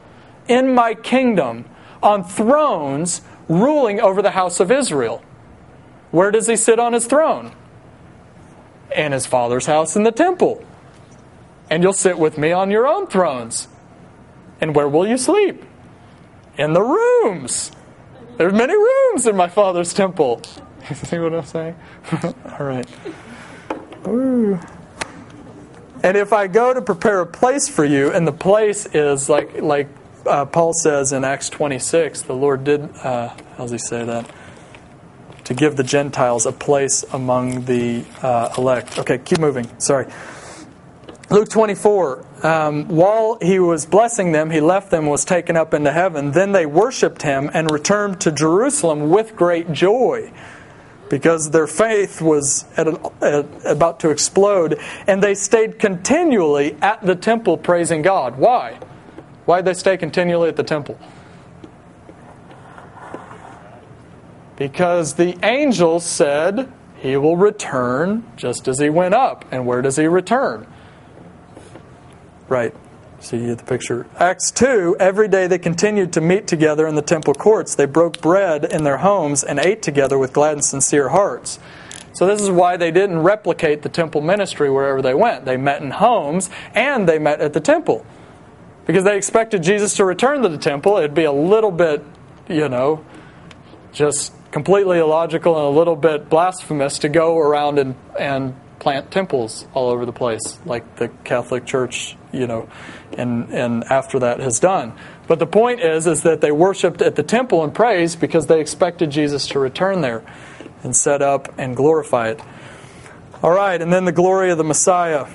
[0.47, 1.65] in my kingdom
[2.03, 5.23] on thrones ruling over the house of Israel.
[6.11, 7.53] Where does he sit on his throne?
[8.95, 10.63] In his father's house in the temple.
[11.71, 13.67] And you'll sit with me on your own thrones.
[14.61, 15.63] And where will you sleep?
[16.57, 17.71] In the rooms.
[18.37, 20.41] There's many rooms in my father's temple.
[20.89, 21.75] You see what I'm saying?
[22.59, 22.85] All right.
[24.05, 24.59] Ooh.
[26.03, 29.61] And if I go to prepare a place for you, and the place is like
[29.61, 29.87] like
[30.25, 32.81] uh, Paul says in Acts 26, the Lord did.
[32.97, 34.29] Uh, how does he say that?
[35.45, 38.99] To give the Gentiles a place among the uh, elect.
[38.99, 39.69] Okay, keep moving.
[39.79, 40.07] Sorry.
[41.33, 45.91] Luke 24, um, while he was blessing them, he left them, was taken up into
[45.91, 46.31] heaven.
[46.31, 50.31] Then they worshiped him and returned to Jerusalem with great joy
[51.09, 52.87] because their faith was at
[53.23, 54.79] at, about to explode.
[55.07, 58.37] And they stayed continually at the temple praising God.
[58.37, 58.77] Why?
[59.45, 60.99] Why did they stay continually at the temple?
[64.55, 69.45] Because the angels said he will return just as he went up.
[69.51, 70.67] And where does he return?
[72.53, 72.71] Right.
[73.19, 74.05] See you get the picture.
[74.19, 77.73] Acts 2, every day they continued to meet together in the temple courts.
[77.73, 81.57] They broke bread in their homes and ate together with glad and sincere hearts.
[82.13, 85.45] So, this is why they didn't replicate the temple ministry wherever they went.
[85.45, 88.05] They met in homes and they met at the temple.
[88.85, 90.97] Because they expected Jesus to return to the temple.
[90.97, 92.05] It'd be a little bit,
[92.47, 93.03] you know,
[93.93, 98.53] just completely illogical and a little bit blasphemous to go around and, and
[98.83, 102.67] plant temples all over the place, like the Catholic Church, you know,
[103.17, 104.91] and, and after that has done.
[105.25, 108.59] But the point is, is that they worshipped at the temple and praised because they
[108.59, 110.21] expected Jesus to return there
[110.83, 112.41] and set up and glorify it.
[113.41, 115.27] All right, and then the glory of the Messiah,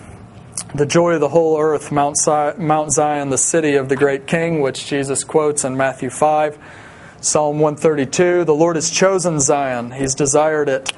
[0.74, 2.18] the joy of the whole earth, Mount,
[2.58, 6.58] Mount Zion, the city of the great King, which Jesus quotes in Matthew 5.
[7.22, 10.92] Psalm 132 The Lord has chosen Zion, He's desired it.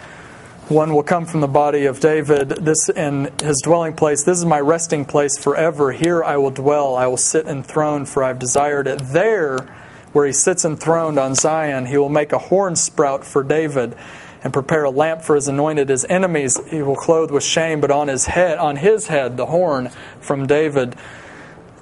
[0.71, 4.23] One will come from the body of David, this in his dwelling place.
[4.23, 5.91] This is my resting place forever.
[5.91, 6.95] Here I will dwell.
[6.95, 9.01] I will sit enthroned, for I have desired it.
[9.07, 9.59] There,
[10.13, 13.97] where he sits enthroned on Zion, he will make a horn sprout for David
[14.45, 15.89] and prepare a lamp for his anointed.
[15.89, 19.47] His enemies he will clothe with shame, but on his head, on his head, the
[19.47, 19.91] horn
[20.21, 20.95] from David,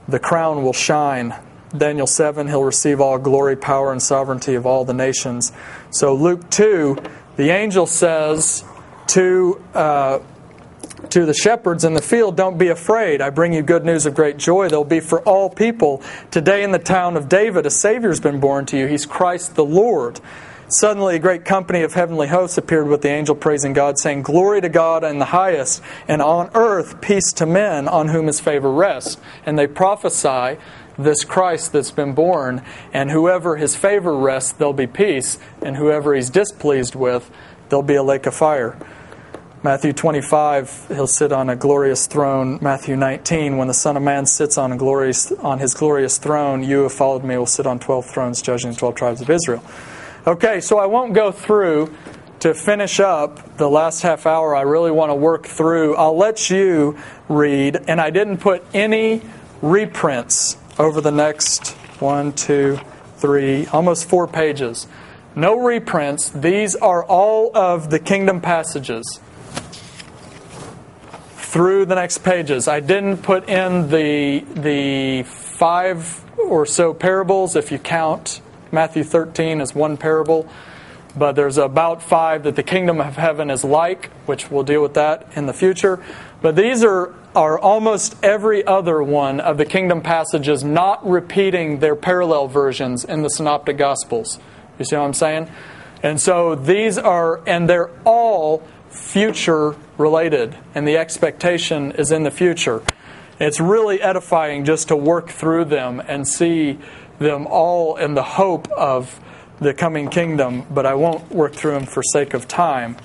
[0.09, 1.35] the crown will shine.
[1.77, 5.53] Daniel 7, he'll receive all glory, power, and sovereignty of all the nations.
[5.91, 6.97] So Luke 2,
[7.37, 8.65] the angel says,
[9.09, 10.21] to uh,
[11.11, 13.21] to the shepherds in the field, Don't be afraid.
[13.21, 14.69] I bring you good news of great joy.
[14.69, 16.03] There'll be for all people.
[16.31, 18.87] Today in the town of David, a Savior has been born to you.
[18.87, 20.21] He's Christ the Lord.
[20.71, 24.61] Suddenly, a great company of heavenly hosts appeared with the angel praising God, saying, Glory
[24.61, 28.71] to God in the highest, and on earth peace to men on whom his favor
[28.71, 29.17] rests.
[29.47, 30.59] And they prophesy
[30.99, 36.15] this Christ that's been born, and whoever his favor rests, there'll be peace, and whoever
[36.15, 37.31] he's displeased with,
[37.71, 38.77] there'll be a lake of fire.
[39.61, 42.61] Matthew 25, he'll sit on a glorious throne.
[42.63, 46.63] Matthew 19, when the Son of Man sits on, a glorious, on his glorious throne,
[46.63, 49.65] you who followed me will sit on 12 thrones, judging the 12 tribes of Israel.
[50.29, 51.93] Okay, so I won't go through
[52.39, 54.55] to finish up the last half hour.
[54.55, 55.97] I really want to work through.
[55.97, 56.97] I'll let you
[57.29, 59.23] read, and I didn't put any
[59.61, 62.79] reprints over the next one, two,
[63.17, 64.87] three, almost four pages.
[65.35, 66.29] No reprints.
[66.29, 69.19] These are all of the kingdom passages
[71.49, 72.69] through the next pages.
[72.69, 79.63] I didn't put in the the five or so parables if you count Matthew 13
[79.63, 80.47] as one parable,
[81.17, 84.93] but there's about five that the kingdom of heaven is like, which we'll deal with
[84.95, 86.05] that in the future.
[86.43, 91.97] But these are, are almost every other one of the kingdom passages not repeating their
[91.97, 94.39] parallel versions in the synoptic gospels.
[94.79, 95.51] You see what I'm saying?
[96.03, 102.31] And so these are, and they're all future related, and the expectation is in the
[102.31, 102.83] future.
[103.41, 106.79] It's really edifying just to work through them and see
[107.19, 109.21] them all in the hope of
[109.61, 112.97] the coming kingdom, but I won't work through them for sake of time.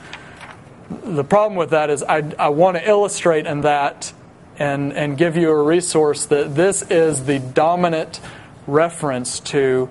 [0.89, 4.13] The problem with that is I, I want to illustrate in that
[4.57, 8.19] and, and give you a resource that this is the dominant
[8.67, 9.89] reference to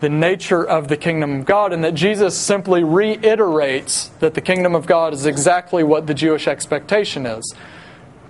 [0.00, 4.74] the nature of the kingdom of God, and that Jesus simply reiterates that the kingdom
[4.74, 7.54] of God is exactly what the Jewish expectation is.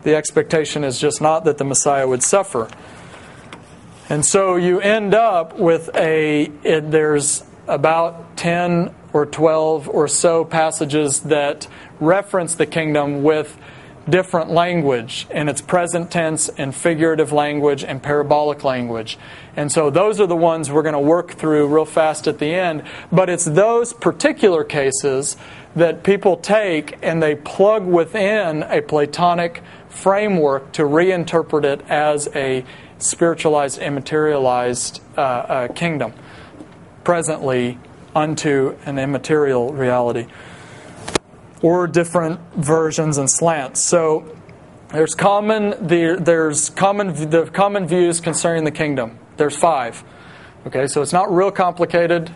[0.02, 2.68] The expectation is just not that the Messiah would suffer.
[4.08, 10.44] And so you end up with a, it, there's about 10 or 12 or so
[10.44, 11.68] passages that
[12.00, 13.56] reference the kingdom with
[14.08, 19.18] different language, and it's present tense and figurative language and parabolic language.
[19.56, 22.54] And so those are the ones we're going to work through real fast at the
[22.54, 22.82] end.
[23.12, 25.36] But it's those particular cases
[25.76, 32.64] that people take and they plug within a Platonic framework to reinterpret it as a
[32.98, 36.12] spiritualized, immaterialized uh, uh, kingdom,
[37.04, 37.78] presently
[38.14, 40.26] unto an immaterial reality
[41.62, 43.80] or different versions and slants.
[43.80, 44.36] So
[44.88, 49.18] there's common the, there's common the common views concerning the kingdom.
[49.36, 50.02] There's five.
[50.66, 52.30] Okay, so it's not real complicated.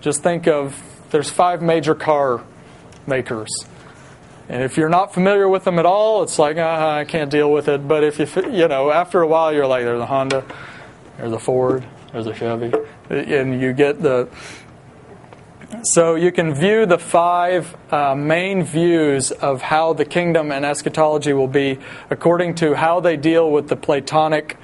[0.00, 2.44] Just think of there's five major car
[3.06, 3.50] makers.
[4.48, 7.52] And if you're not familiar with them at all, it's like, uh, I can't deal
[7.52, 7.86] with it.
[7.86, 10.42] But if you, you know, after a while, you're like, there's a Honda,
[11.18, 12.72] there's a Ford, there's a Chevy.
[13.10, 14.28] And you get the,
[15.82, 21.32] so you can view the five uh, main views of how the kingdom and eschatology
[21.32, 21.78] will be
[22.10, 24.56] according to how they deal with the Platonic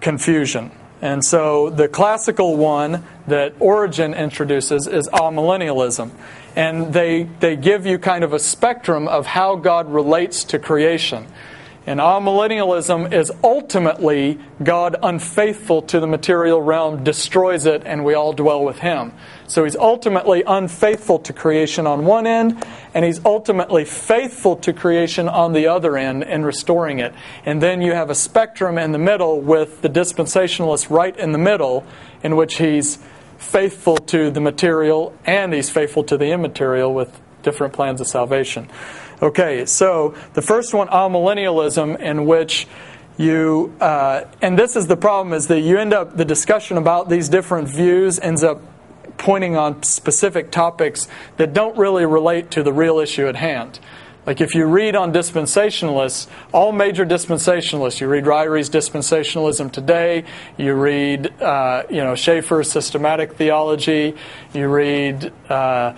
[0.00, 0.72] confusion.
[1.02, 6.10] And so the classical one that Origen introduces is amillennialism.
[6.56, 11.26] And they, they give you kind of a spectrum of how God relates to creation.
[11.86, 18.32] And amillennialism is ultimately God unfaithful to the material realm, destroys it, and we all
[18.32, 19.12] dwell with Him.
[19.50, 25.28] So He's ultimately unfaithful to creation on one end, and He's ultimately faithful to creation
[25.28, 27.12] on the other end in restoring it.
[27.44, 31.38] And then you have a spectrum in the middle with the dispensationalist right in the
[31.38, 31.84] middle,
[32.22, 33.00] in which He's
[33.38, 38.68] faithful to the material and He's faithful to the immaterial with different plans of salvation.
[39.20, 42.68] Okay, so the first one, amillennialism, in which
[43.18, 47.08] you, uh, and this is the problem, is that you end up, the discussion about
[47.08, 48.62] these different views ends up
[49.20, 51.06] pointing on specific topics
[51.36, 53.78] that don't really relate to the real issue at hand.
[54.26, 60.24] Like if you read on dispensationalists, all major dispensationalists, you read Ryrie's Dispensationalism Today,
[60.56, 64.16] you read, uh, you know, Chafer's Systematic Theology,
[64.54, 65.94] you read, uh,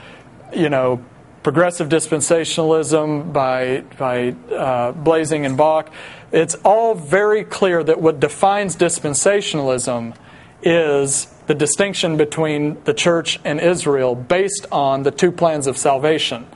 [0.52, 1.04] you know,
[1.44, 5.92] progressive dispensationalism by, by uh, Blaising and Bock.
[6.32, 10.14] it's all very clear that what defines dispensationalism
[10.62, 16.46] is the distinction between the church and Israel based on the two plans of salvation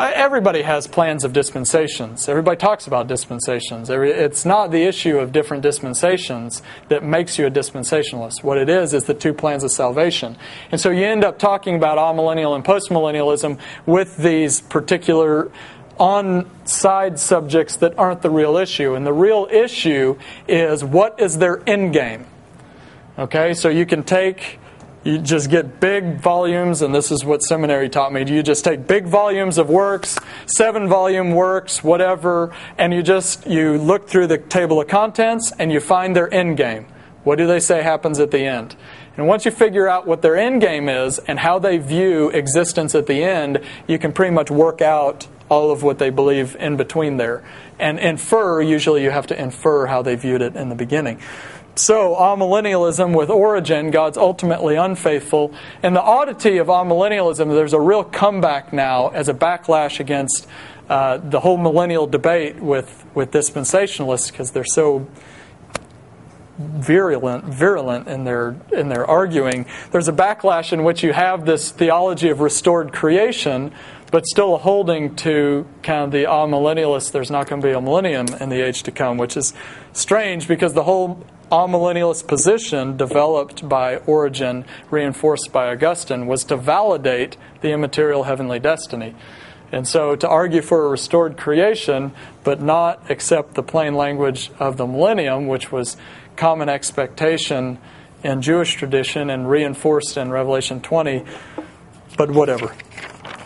[0.00, 2.28] everybody has plans of dispensations.
[2.28, 3.90] Everybody talks about dispensations.
[3.90, 8.42] It's not the issue of different dispensations that makes you a dispensationalist.
[8.42, 10.36] What it is is the two plans of salvation.
[10.70, 15.50] And so you end up talking about amillennial and postmillennialism with these particular
[15.98, 18.94] on side subjects that aren't the real issue.
[18.94, 20.18] And the real issue
[20.48, 22.26] is what is their end game?
[23.20, 24.58] Okay, so you can take
[25.04, 28.24] you just get big volumes, and this is what seminary taught me.
[28.24, 33.76] You just take big volumes of works, seven volume works, whatever, and you just you
[33.76, 36.86] look through the table of contents and you find their end game.
[37.22, 38.74] What do they say happens at the end?
[39.18, 42.94] And once you figure out what their end game is and how they view existence
[42.94, 46.78] at the end, you can pretty much work out all of what they believe in
[46.78, 47.44] between there.
[47.78, 51.20] And infer, usually you have to infer how they viewed it in the beginning.
[51.76, 55.54] So, amillennialism with Origen, God's ultimately unfaithful.
[55.82, 60.46] And the oddity of amillennialism, there's a real comeback now as a backlash against
[60.88, 65.08] uh, the whole millennial debate with, with dispensationalists because they're so
[66.60, 69.64] virulent, virulent in their in their arguing.
[69.92, 73.72] There's a backlash in which you have this theology of restored creation,
[74.10, 77.12] but still holding to kind of the amillennialists.
[77.12, 79.54] There's not going to be a millennium in the age to come, which is
[79.92, 87.36] strange because the whole amillennialist position developed by Origen, reinforced by Augustine, was to validate
[87.60, 89.14] the immaterial heavenly destiny.
[89.72, 94.76] And so to argue for a restored creation, but not accept the plain language of
[94.76, 95.96] the millennium, which was
[96.36, 97.78] common expectation
[98.22, 101.24] in Jewish tradition and reinforced in Revelation 20,
[102.16, 102.74] but whatever.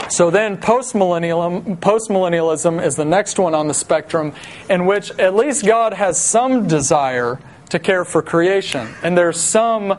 [0.08, 4.32] So then postmillennialism, postmillennialism is the next one on the spectrum
[4.68, 7.38] in which at least God has some desire
[7.74, 8.88] to care for creation.
[9.02, 9.98] And there's some,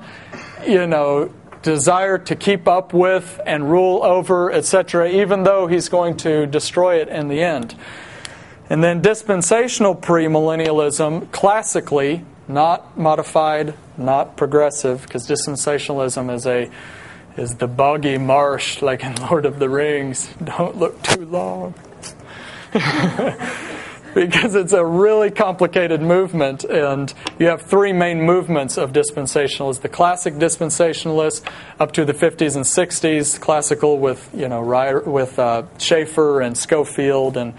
[0.65, 1.29] you know,
[1.61, 7.01] desire to keep up with and rule over, etc., even though he's going to destroy
[7.01, 7.75] it in the end.
[8.69, 16.71] And then dispensational premillennialism, classically, not modified, not progressive, because dispensationalism is a
[17.35, 20.29] is the boggy marsh like in Lord of the Rings.
[20.41, 21.73] Don't look too long.
[24.15, 29.89] because it's a really complicated movement, and you have three main movements of dispensationalists: the
[29.89, 31.45] classic dispensationalists
[31.79, 34.61] up to the 50s and 60s, classical with you know
[35.05, 37.53] with uh, Chafer and Scofield and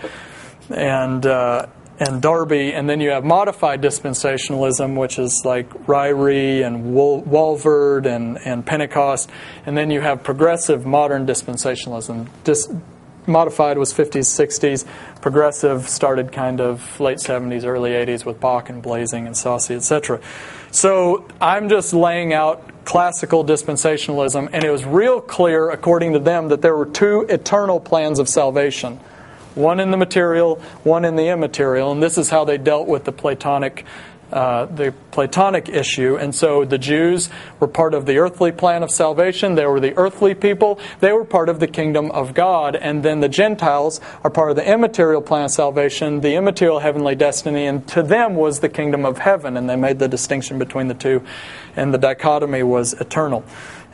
[0.71, 1.67] and uh,
[1.99, 8.39] and Darby, and then you have modified dispensationalism, which is like Ryrie and Walvoord and,
[8.39, 9.31] and Pentecost,
[9.65, 12.29] and then you have progressive modern dispensationalism.
[12.45, 12.69] Dis-
[13.27, 14.87] modified was 50s, 60s.
[15.21, 20.21] Progressive started kind of late 70s, early 80s with Bock and Blaising and Saucy, etc.
[20.71, 26.49] So I'm just laying out classical dispensationalism, and it was real clear, according to them,
[26.49, 29.01] that there were two eternal plans of salvation
[29.57, 33.05] one in the material, one in the immaterial, and this is how they dealt with
[33.05, 33.87] the Platonic.
[34.33, 36.17] Uh, the Platonic issue.
[36.17, 39.55] And so the Jews were part of the earthly plan of salvation.
[39.55, 40.81] They were the earthly people.
[40.99, 42.75] They were part of the kingdom of God.
[42.75, 47.15] And then the Gentiles are part of the immaterial plan of salvation, the immaterial heavenly
[47.15, 47.67] destiny.
[47.67, 49.57] And to them was the kingdom of heaven.
[49.57, 51.23] And they made the distinction between the two.
[51.77, 53.45] And the dichotomy was eternal.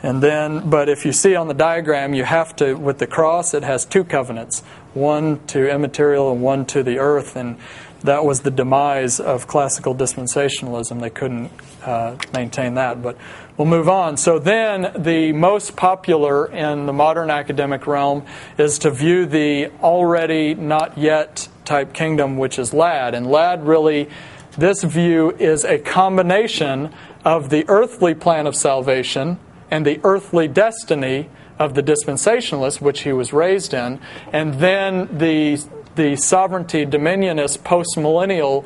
[0.01, 3.53] And then, but if you see on the diagram, you have to, with the cross,
[3.53, 4.61] it has two covenants
[4.93, 7.35] one to immaterial and one to the earth.
[7.35, 7.57] And
[8.03, 11.01] that was the demise of classical dispensationalism.
[11.01, 11.51] They couldn't
[11.83, 13.01] uh, maintain that.
[13.01, 13.17] But
[13.57, 14.17] we'll move on.
[14.17, 18.25] So then, the most popular in the modern academic realm
[18.57, 23.15] is to view the already not yet type kingdom, which is Ladd.
[23.15, 24.09] And Ladd really,
[24.57, 26.93] this view is a combination
[27.23, 29.39] of the earthly plan of salvation
[29.71, 33.99] and the earthly destiny of the dispensationalist, which he was raised in,
[34.31, 35.63] and then the,
[35.95, 38.65] the sovereignty dominionist postmillennial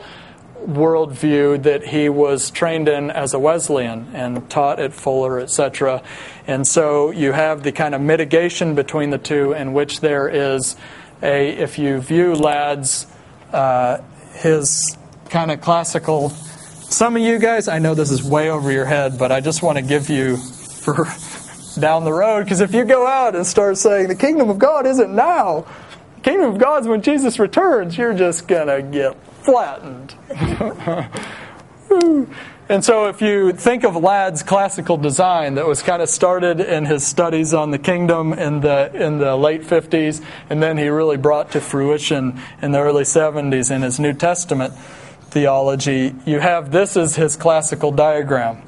[0.66, 6.02] worldview that he was trained in as a Wesleyan and taught at Fuller, etc.
[6.46, 10.76] And so you have the kind of mitigation between the two, in which there is
[11.22, 13.08] a, if you view Ladd's,
[13.54, 14.00] uh,
[14.34, 14.98] his
[15.30, 16.30] kind of classical.
[16.30, 19.62] Some of you guys, I know this is way over your head, but I just
[19.62, 21.08] want to give you for
[21.80, 22.44] down the road.
[22.44, 25.66] Because if you go out and start saying the kingdom of God isn't now,
[26.28, 30.14] kingdom of God's when Jesus returns, you're just going to get flattened.
[32.70, 36.84] and so, if you think of Ladd's classical design that was kind of started in
[36.84, 41.16] his studies on the kingdom in the in the late 50s, and then he really
[41.16, 44.74] brought to fruition in the early 70s in his New Testament
[45.30, 48.62] theology, you have this as his classical diagram.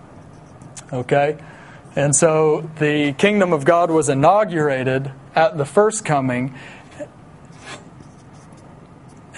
[0.93, 1.37] Okay?
[1.95, 6.53] And so the kingdom of God was inaugurated at the first coming.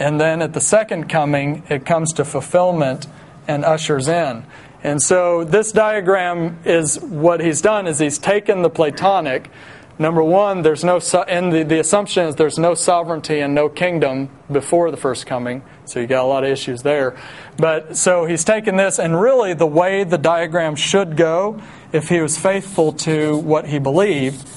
[0.02, 3.06] And then at the second coming, it comes to fulfillment
[3.48, 4.44] and ushers in.
[4.84, 9.52] And so this diagram is what he's done is he's taken the Platonic.
[10.00, 14.32] Number one, there's no and the, the assumption is there's no sovereignty and no kingdom
[14.52, 15.62] before the first coming.
[15.86, 17.16] So you got a lot of issues there.
[17.58, 21.62] But so he's taken this, and really the way the diagram should go,
[21.94, 24.50] if he was faithful to what he believed,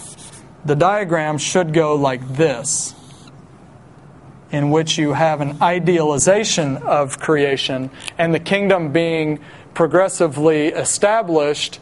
[0.65, 2.95] the diagram should go like this,
[4.51, 9.41] in which you have an idealization of creation and the kingdom being
[9.75, 11.81] progressively established,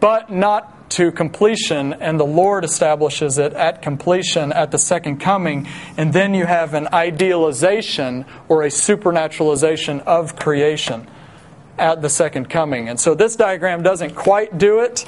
[0.00, 5.68] but not to completion, and the Lord establishes it at completion at the second coming.
[5.96, 11.06] And then you have an idealization or a supernaturalization of creation
[11.78, 12.88] at the second coming.
[12.88, 15.04] And so this diagram doesn't quite do it,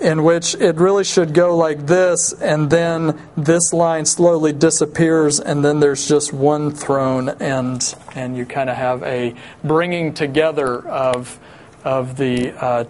[0.00, 5.64] in which it really should go like this, and then this line slowly disappears, and
[5.64, 11.38] then there's just one throne, and, and you kind of have a bringing together of,
[11.84, 12.84] of the uh,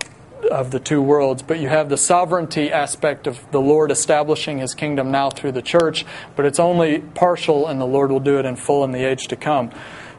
[0.51, 4.75] of the two worlds, but you have the sovereignty aspect of the Lord establishing his
[4.75, 6.05] kingdom now through the church,
[6.37, 9.27] but it's only partial, and the Lord will do it in full in the age
[9.29, 9.71] to come.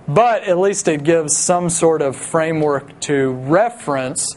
[0.08, 4.36] but at least it gives some sort of framework to reference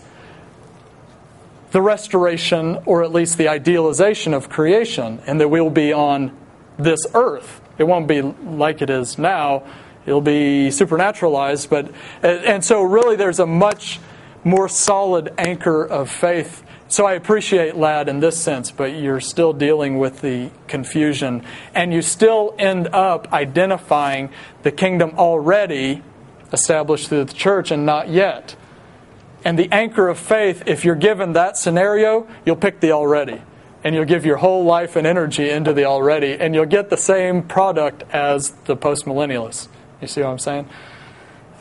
[1.70, 6.36] the restoration or at least the idealization of creation, and that we'll be on
[6.78, 7.60] this earth.
[7.78, 9.64] It won't be like it is now.
[10.06, 11.92] It'll be supernaturalized, but
[12.22, 14.00] and so really there's a much
[14.44, 16.62] more solid anchor of faith.
[16.90, 21.44] So I appreciate Ladd in this sense, but you're still dealing with the confusion,
[21.74, 24.30] and you still end up identifying
[24.62, 26.02] the kingdom already
[26.50, 28.56] established through the church and not yet.
[29.44, 33.42] And the anchor of faith, if you're given that scenario, you'll pick the already.
[33.84, 36.96] And you'll give your whole life and energy into the already, and you'll get the
[36.96, 39.68] same product as the postmillennialists.
[40.00, 40.68] You see what I'm saying?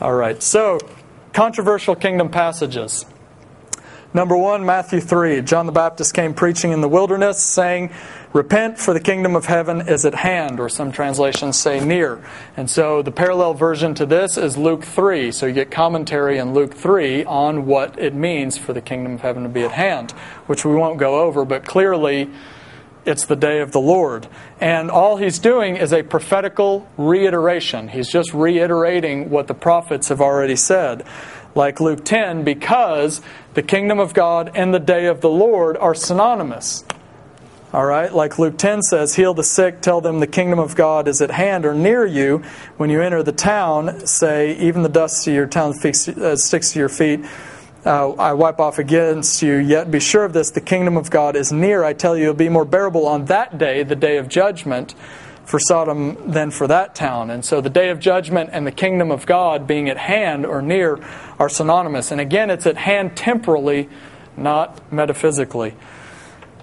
[0.00, 0.78] All right, so
[1.32, 3.06] controversial kingdom passages.
[4.14, 5.42] Number one, Matthew 3.
[5.42, 7.90] John the Baptist came preaching in the wilderness, saying,
[8.32, 12.24] Repent, for the kingdom of heaven is at hand, or some translations say near.
[12.56, 15.30] And so the parallel version to this is Luke 3.
[15.30, 19.20] So you get commentary in Luke 3 on what it means for the kingdom of
[19.20, 20.12] heaven to be at hand,
[20.46, 22.30] which we won't go over, but clearly
[23.08, 24.26] it's the day of the Lord.
[24.60, 27.88] And all he's doing is a prophetical reiteration.
[27.88, 31.06] He's just reiterating what the prophets have already said.
[31.58, 33.20] Like Luke 10, because
[33.54, 36.84] the kingdom of God and the day of the Lord are synonymous.
[37.72, 41.08] All right, like Luke 10 says, heal the sick, tell them the kingdom of God
[41.08, 42.44] is at hand or near you.
[42.76, 46.78] When you enter the town, say, even the dust of your town uh, sticks to
[46.78, 47.24] your feet.
[47.84, 49.56] Uh, I wipe off against you.
[49.56, 51.82] Yet be sure of this the kingdom of God is near.
[51.82, 54.94] I tell you, it'll be more bearable on that day, the day of judgment,
[55.48, 57.30] for Sodom than for that town.
[57.30, 60.60] And so the day of judgment and the kingdom of God being at hand or
[60.60, 61.02] near
[61.38, 62.10] are synonymous.
[62.10, 63.88] And again, it's at hand temporally,
[64.36, 65.74] not metaphysically.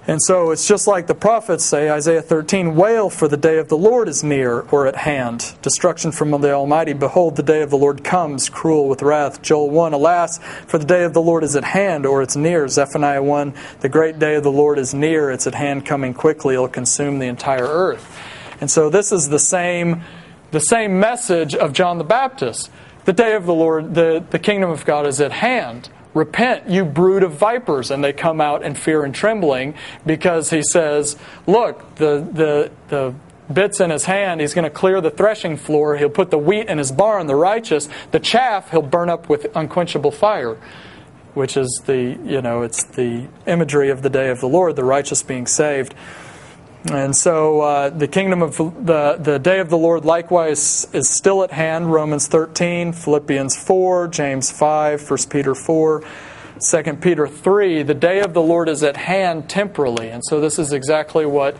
[0.06, 3.68] And so it's just like the prophets say, Isaiah 13, Wail, for the day of
[3.68, 5.54] the Lord is near or at hand.
[5.62, 6.92] Destruction from the Almighty.
[6.92, 9.42] Behold, the day of the Lord comes, cruel with wrath.
[9.42, 12.68] Joel 1, Alas, for the day of the Lord is at hand or it's near.
[12.68, 15.32] Zephaniah 1, The great day of the Lord is near.
[15.32, 16.54] It's at hand coming quickly.
[16.54, 18.16] It'll consume the entire earth.
[18.60, 20.02] And so this is the same,
[20.50, 22.70] the same message of John the Baptist.
[23.04, 25.90] The day of the Lord, the, the kingdom of God is at hand.
[26.14, 27.90] Repent, you brood of vipers.
[27.90, 33.14] And they come out in fear and trembling because he says, Look, the, the, the
[33.52, 35.96] bits in his hand, he's going to clear the threshing floor.
[35.96, 37.88] He'll put the wheat in his barn, the righteous.
[38.10, 40.56] The chaff he'll burn up with unquenchable fire,
[41.34, 44.84] which is the, you know, it's the imagery of the day of the Lord, the
[44.84, 45.94] righteous being saved.
[46.90, 51.42] And so uh, the kingdom of the, the day of the Lord likewise is still
[51.42, 51.92] at hand.
[51.92, 56.04] Romans 13, Philippians 4, James 5, 1 Peter 4,
[56.60, 57.82] 2 Peter 3.
[57.82, 60.10] The day of the Lord is at hand temporally.
[60.10, 61.56] And so this is exactly what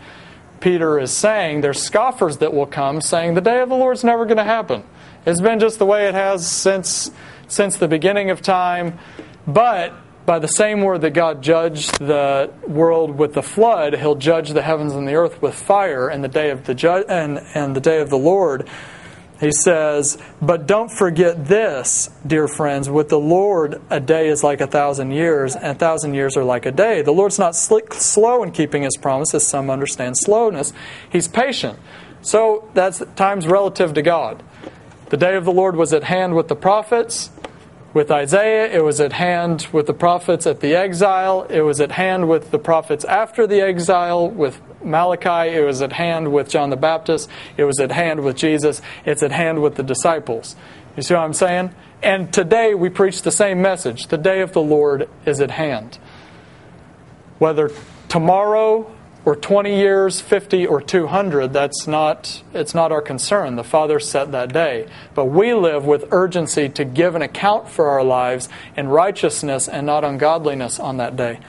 [0.61, 1.59] Peter is saying.
[1.59, 4.83] There's scoffers that will come saying the day of the Lord's never going to happen.
[5.25, 7.11] It's been just the way it has since,
[7.49, 8.97] since the beginning of time.
[9.45, 9.93] But
[10.27, 14.61] by the same word that God judged the world with the flood, He'll judge the
[14.61, 17.79] heavens and the earth with fire and the day of the ju- and, and the
[17.79, 18.67] day of the Lord.
[19.39, 22.89] He says, But don't forget this, dear friends.
[22.89, 26.43] With the Lord, a day is like a thousand years, and a thousand years are
[26.43, 27.01] like a day.
[27.01, 29.47] The Lord's not slick, slow in keeping his promises.
[29.47, 30.73] Some understand slowness.
[31.09, 31.79] He's patient.
[32.21, 34.43] So that's time's relative to God.
[35.07, 37.29] The day of the Lord was at hand with the prophets
[37.97, 41.91] with Isaiah, it was at hand with the prophets at the exile, it was at
[41.91, 46.69] hand with the prophets after the exile, with Malachi, it was at hand with John
[46.69, 47.27] the Baptist,
[47.57, 50.55] it was at hand with Jesus, it's at hand with the disciples.
[50.95, 51.73] You see what I'm saying?
[52.03, 54.07] And today we preach the same message.
[54.07, 55.97] The day of the Lord is at hand.
[57.39, 57.71] Whether
[58.09, 58.95] tomorrow
[59.27, 63.57] or 20 years, 50 or 200, that's not, it's not our concern.
[63.57, 64.87] The Father set that day.
[65.15, 68.47] But we live with urgency to give an account for our lives
[68.77, 71.41] in righteousness and not ungodliness on that day.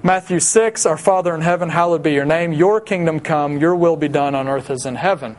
[0.00, 2.52] Matthew 6, Our Father in heaven, hallowed be your name.
[2.52, 5.34] Your kingdom come, your will be done on earth as in heaven.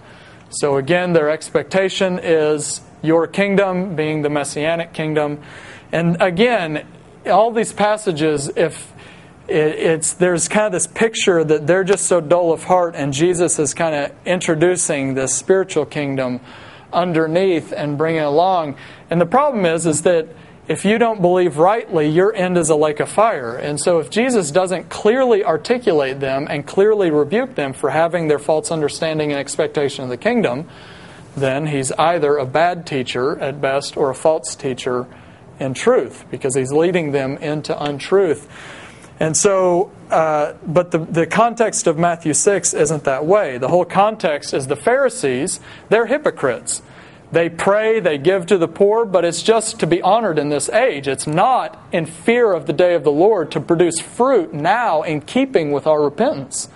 [0.50, 5.42] So again, their expectation is your kingdom being the messianic kingdom.
[5.94, 6.86] And again,
[7.26, 8.92] all these passages, if
[9.48, 13.14] it, it's there's kind of this picture that they're just so dull of heart, and
[13.14, 16.40] Jesus is kind of introducing this spiritual kingdom
[16.94, 18.76] underneath and bringing it along.
[19.10, 20.28] And the problem is, is that
[20.68, 23.56] if you don't believe rightly, your end is a lake of fire.
[23.56, 28.40] And so, if Jesus doesn't clearly articulate them and clearly rebuke them for having their
[28.40, 30.68] false understanding and expectation of the kingdom,
[31.38, 35.06] then he's either a bad teacher at best or a false teacher
[35.60, 38.50] in truth because he's leading them into untruth.
[39.20, 43.58] And so, uh, but the, the context of Matthew 6 isn't that way.
[43.58, 45.60] The whole context is the Pharisees,
[45.90, 46.82] they're hypocrites.
[47.32, 50.70] They pray, they give to the poor, but it's just to be honored in this
[50.70, 51.08] age.
[51.08, 55.22] It's not in fear of the day of the Lord to produce fruit now in
[55.22, 56.70] keeping with our repentance.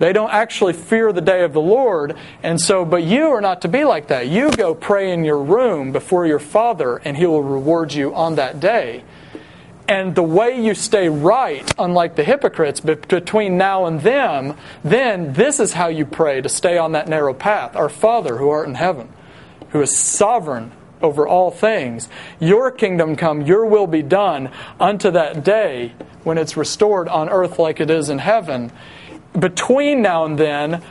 [0.00, 2.16] They don't actually fear the day of the Lord.
[2.42, 4.26] And so, but you are not to be like that.
[4.26, 8.34] You go pray in your room before your Father, and He will reward you on
[8.34, 9.04] that day.
[9.88, 15.60] And the way you stay right, unlike the hypocrites, between now and them, then this
[15.60, 17.76] is how you pray to stay on that narrow path.
[17.76, 19.08] Our Father who art in heaven,
[19.70, 20.72] who is sovereign
[21.02, 22.08] over all things,
[22.38, 27.58] your kingdom come, your will be done unto that day when it's restored on earth
[27.58, 28.70] like it is in heaven
[29.38, 30.82] between now and then,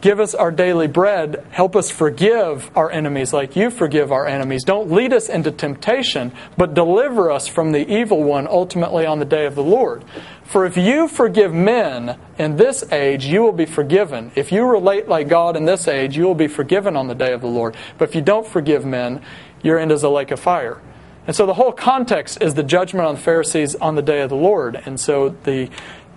[0.00, 1.44] give us our daily bread.
[1.50, 4.64] Help us forgive our enemies like you forgive our enemies.
[4.64, 9.24] Don't lead us into temptation, but deliver us from the evil one ultimately on the
[9.24, 10.04] day of the Lord.
[10.44, 14.32] For if you forgive men in this age, you will be forgiven.
[14.34, 17.32] If you relate like God in this age, you will be forgiven on the day
[17.32, 17.76] of the Lord.
[17.98, 19.22] But if you don't forgive men,
[19.62, 20.80] your end is a lake of fire.
[21.26, 24.30] And so the whole context is the judgment on the Pharisees on the day of
[24.30, 24.80] the Lord.
[24.84, 25.70] And so the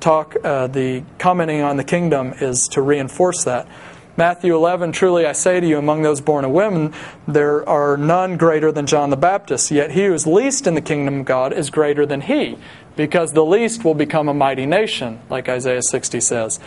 [0.03, 3.67] talk, uh, the commenting on the kingdom is to reinforce that.
[4.15, 6.93] Matthew 11, truly I say to you, among those born of women,
[7.27, 9.71] there are none greater than John the Baptist.
[9.71, 12.57] Yet he who is least in the kingdom of God is greater than he,
[12.95, 16.59] because the least will become a mighty nation, like Isaiah 60 says.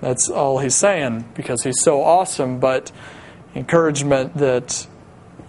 [0.00, 2.90] That's all he's saying, because he's so awesome, but
[3.54, 4.86] encouragement that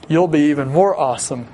[0.09, 1.47] you'll be even more awesome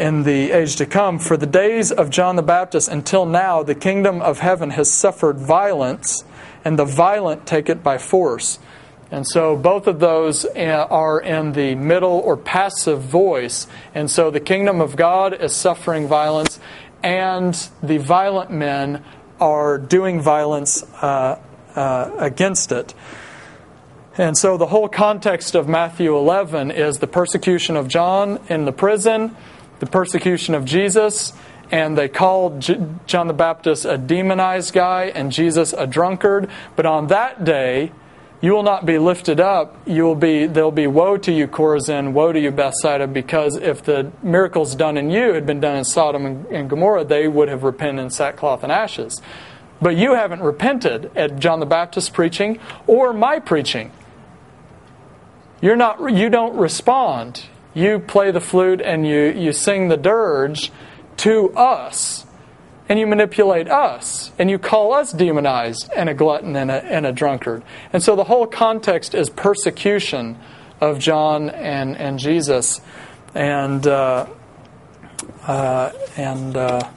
[0.00, 1.18] in the age to come.
[1.18, 5.36] For the days of John the Baptist until now, the kingdom of heaven has suffered
[5.36, 6.24] violence,
[6.64, 8.58] and the violent take it by force.
[9.10, 13.66] And so both of those uh, are in the middle or passive voice.
[13.94, 16.58] And so the kingdom of God is suffering violence,
[17.02, 19.04] and the violent men
[19.38, 21.38] are doing violence uh,
[21.74, 22.94] uh, against it.
[24.16, 28.72] And so the whole context of Matthew 11 is the persecution of John in the
[28.72, 29.36] prison
[29.80, 31.32] the persecution of Jesus,
[31.70, 32.60] and they called
[33.06, 36.48] John the Baptist a demonized guy and Jesus a drunkard.
[36.76, 37.92] But on that day,
[38.40, 39.76] you will not be lifted up.
[39.86, 43.82] You will be there'll be woe to you, Chorazin, woe to you, Bethsaida, because if
[43.82, 47.48] the miracles done in you had been done in Sodom and, and Gomorrah, they would
[47.48, 49.20] have repented in sackcloth and ashes.
[49.82, 53.92] But you haven't repented at John the Baptist's preaching or my preaching.
[55.60, 57.44] You're not you don't respond
[57.74, 60.72] you play the flute and you, you sing the dirge
[61.18, 62.26] to us.
[62.88, 64.32] And you manipulate us.
[64.38, 67.62] And you call us demonized and a glutton and a, and a drunkard.
[67.92, 70.36] And so the whole context is persecution
[70.80, 72.80] of John and, and Jesus.
[73.32, 74.26] And, uh,
[75.46, 76.90] uh, and, uh,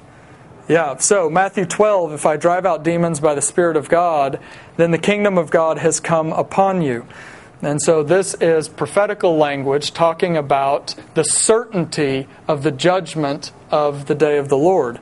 [0.67, 4.39] yeah, so Matthew 12, if I drive out demons by the Spirit of God,
[4.77, 7.05] then the kingdom of God has come upon you.
[7.65, 14.15] And so this is prophetical language talking about the certainty of the judgment of the
[14.15, 14.99] day of the Lord.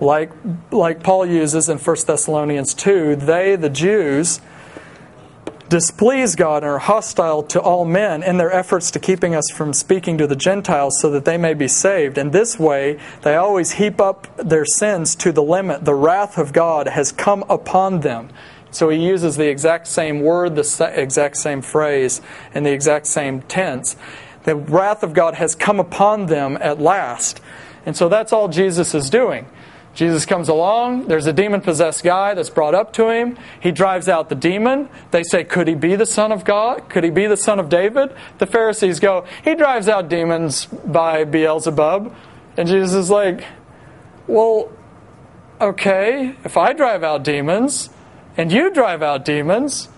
[0.00, 0.30] Like,
[0.70, 4.40] like Paul uses in 1 Thessalonians 2, they, the Jews,
[5.68, 9.72] displease God and are hostile to all men in their efforts to keeping us from
[9.72, 12.16] speaking to the Gentiles so that they may be saved.
[12.16, 15.84] And this way, they always heap up their sins to the limit.
[15.84, 18.30] The wrath of God has come upon them.
[18.78, 22.20] So he uses the exact same word, the exact same phrase,
[22.54, 23.96] and the exact same tense.
[24.44, 27.40] The wrath of God has come upon them at last.
[27.84, 29.48] And so that's all Jesus is doing.
[29.94, 33.36] Jesus comes along, there's a demon possessed guy that's brought up to him.
[33.58, 34.88] He drives out the demon.
[35.10, 36.88] They say, Could he be the Son of God?
[36.88, 38.14] Could he be the Son of David?
[38.38, 42.14] The Pharisees go, He drives out demons by Beelzebub.
[42.56, 43.44] And Jesus is like,
[44.28, 44.70] Well,
[45.60, 47.90] okay, if I drive out demons,
[48.38, 49.88] and you drive out demons,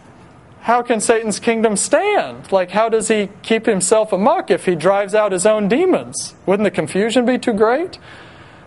[0.62, 2.50] how can Satan's kingdom stand?
[2.50, 6.34] Like, how does he keep himself amok if he drives out his own demons?
[6.46, 7.98] Wouldn't the confusion be too great?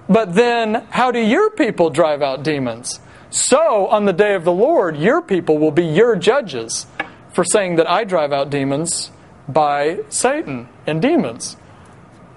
[0.07, 2.99] But then, how do your people drive out demons?
[3.30, 6.86] So, on the day of the Lord, your people will be your judges
[7.34, 9.11] for saying that I drive out demons
[9.47, 11.57] by Satan and demons.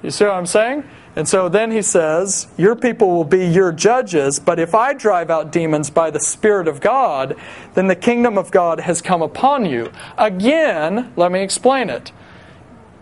[0.02, 0.84] You see what I'm saying?
[1.16, 5.30] And so then he says, Your people will be your judges, but if I drive
[5.30, 7.36] out demons by the Spirit of God,
[7.72, 9.90] then the kingdom of God has come upon you.
[10.18, 12.12] Again, let me explain it.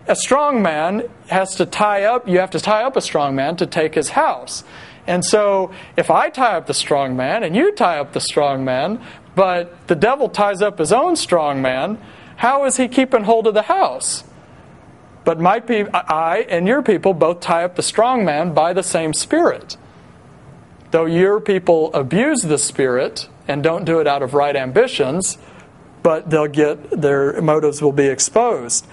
[0.07, 3.57] A strong man has to tie up, you have to tie up a strong man
[3.57, 4.63] to take his house.
[5.09, 8.65] And so if I tie up the strong man and you tie up the strong
[8.65, 9.05] man,
[9.35, 11.99] but the devil ties up his own strong man,
[12.37, 14.25] how is he keeping hold of the house?
[15.25, 18.83] But my pe- I and your people both tie up the strong man by the
[18.83, 19.77] same Spirit.
[20.91, 25.39] Though your people abuse the Spirit and don't do it out of right ambitions,
[26.03, 28.87] but they'll get their motives will be exposed.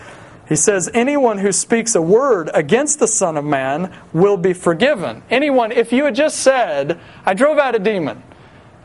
[0.47, 5.23] He says, Anyone who speaks a word against the Son of Man will be forgiven.
[5.29, 8.23] Anyone, if you had just said, I drove out a demon,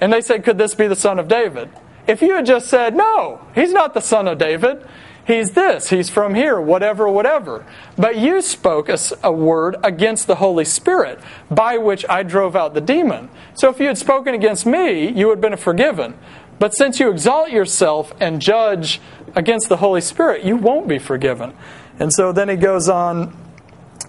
[0.01, 1.71] and they said, Could this be the Son of David?
[2.07, 4.87] If you had just said, No, he's not the Son of David,
[5.27, 7.67] he's this, he's from here, whatever, whatever.
[7.97, 11.21] But you spoke a, a, word against the Holy Spirit,
[11.51, 13.29] by which I drove out the demon.
[13.55, 16.17] So if you had spoken against me, you would have been forgiven.
[16.59, 19.01] But since you exalt yourself and judge
[19.35, 21.55] against the Holy Spirit, you won't be forgiven.
[21.99, 23.37] And so then he goes on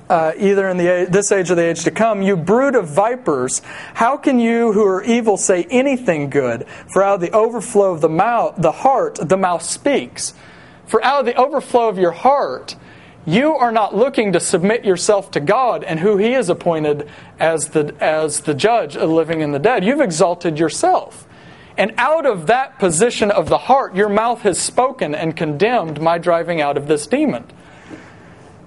[0.10, 3.62] uh, either in the this age or the age to come, you brood of vipers,
[3.94, 6.66] how can you who are evil say anything good?
[6.92, 10.34] For out of the overflow of the mouth, the heart, the mouth speaks.
[10.88, 12.76] For out of the overflow of your heart,
[13.26, 17.10] you are not looking to submit yourself to God and who He has appointed
[17.40, 19.84] as the as the judge of living and the dead.
[19.84, 21.28] You've exalted yourself.
[21.78, 26.18] And out of that position of the heart, your mouth has spoken and condemned my
[26.18, 27.44] driving out of this demon.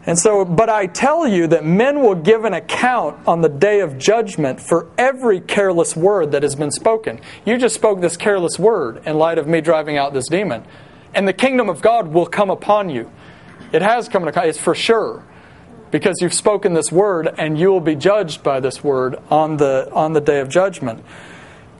[0.06, 3.80] And so, but I tell you that men will give an account on the day
[3.80, 7.20] of judgment for every careless word that has been spoken.
[7.44, 10.64] You just spoke this careless word in light of me driving out this demon.
[11.14, 13.10] And the kingdom of God will come upon you.
[13.72, 15.24] It has come upon it's for sure.
[15.90, 19.90] Because you've spoken this word and you will be judged by this word on the
[19.92, 21.04] on the day of judgment.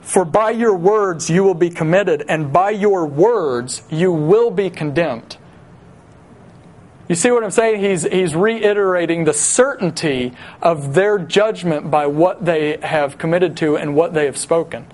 [0.01, 4.69] For by your words you will be committed, and by your words you will be
[4.69, 5.37] condemned.
[7.07, 7.81] You see what I'm saying?
[7.81, 13.95] He's, he's reiterating the certainty of their judgment by what they have committed to and
[13.95, 14.85] what they have spoken.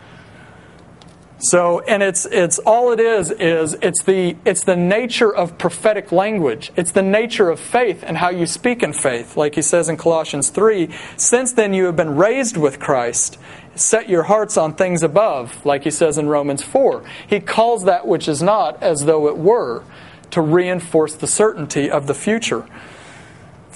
[1.39, 6.11] So, and it's, it's all it is, is it's the, it's the nature of prophetic
[6.11, 6.71] language.
[6.75, 9.37] It's the nature of faith and how you speak in faith.
[9.37, 13.37] Like he says in Colossians 3 Since then you have been raised with Christ
[13.75, 17.03] set your hearts on things above, like he says in Romans 4.
[17.27, 19.83] He calls that which is not as though it were,
[20.31, 22.65] to reinforce the certainty of the future.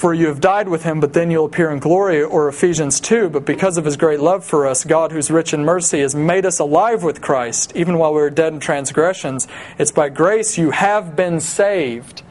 [0.01, 3.29] For you have died with him, but then you'll appear in glory, or Ephesians 2.
[3.29, 6.43] But because of his great love for us, God, who's rich in mercy, has made
[6.43, 9.47] us alive with Christ, even while we were dead in transgressions.
[9.77, 12.23] It's by grace you have been saved.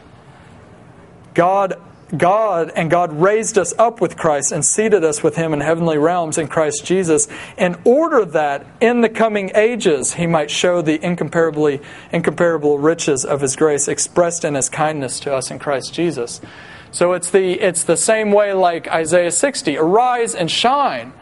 [1.33, 1.81] God
[2.19, 5.97] God and God raised us up with Christ and seated us with him in heavenly
[5.97, 11.01] realms in Christ Jesus in order that in the coming ages he might show the
[11.07, 16.41] incomparably incomparable riches of his grace expressed in his kindness to us in Christ Jesus.
[16.93, 21.13] So it's the it's the same way like Isaiah 60, arise and shine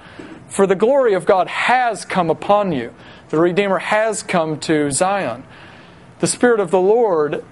[0.48, 2.92] for the glory of God has come upon you.
[3.28, 5.44] The redeemer has come to Zion.
[6.20, 7.44] The spirit of the Lord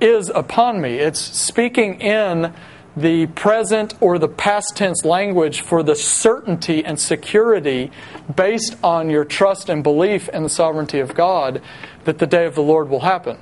[0.00, 0.98] is upon me.
[0.98, 2.52] It's speaking in
[2.94, 7.90] the present or the past tense language for the certainty and security
[8.34, 11.62] based on your trust and belief in the sovereignty of God
[12.04, 13.38] that the day of the Lord will happen.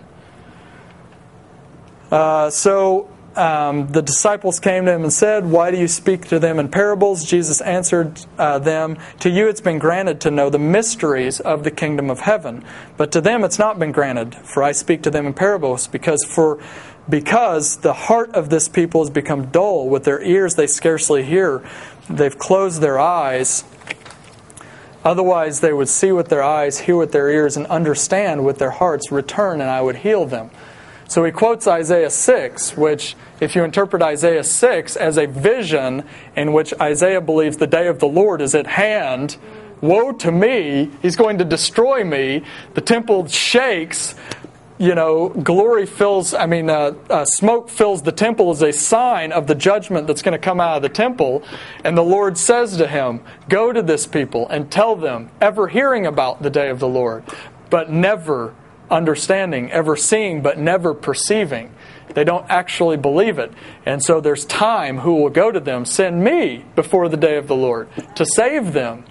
[2.12, 6.38] Uh, so um, the disciples came to him and said, Why do you speak to
[6.38, 7.24] them in parables?
[7.24, 11.70] Jesus answered uh, them, To you it's been granted to know the mysteries of the
[11.70, 12.64] kingdom of heaven,
[12.96, 16.24] but to them it's not been granted, for I speak to them in parables, because
[16.24, 16.60] for
[17.08, 19.88] because the heart of this people has become dull.
[19.88, 21.62] With their ears they scarcely hear.
[22.08, 23.64] They've closed their eyes.
[25.04, 28.70] Otherwise, they would see with their eyes, hear with their ears, and understand with their
[28.70, 30.50] hearts, return, and I would heal them.
[31.11, 36.04] So he quotes Isaiah 6, which, if you interpret Isaiah 6 as a vision
[36.36, 39.36] in which Isaiah believes the day of the Lord is at hand,
[39.80, 42.44] woe to me, he's going to destroy me.
[42.74, 44.14] The temple shakes,
[44.78, 49.32] you know, glory fills, I mean, uh, uh, smoke fills the temple as a sign
[49.32, 51.42] of the judgment that's going to come out of the temple.
[51.82, 56.06] And the Lord says to him, Go to this people and tell them, ever hearing
[56.06, 57.24] about the day of the Lord,
[57.68, 58.54] but never
[58.91, 61.72] understanding, ever seeing, but never perceiving.
[62.14, 63.53] They don't actually believe it.
[63.86, 67.47] And so there's time who will go to them, send me before the day of
[67.47, 69.05] the Lord to save them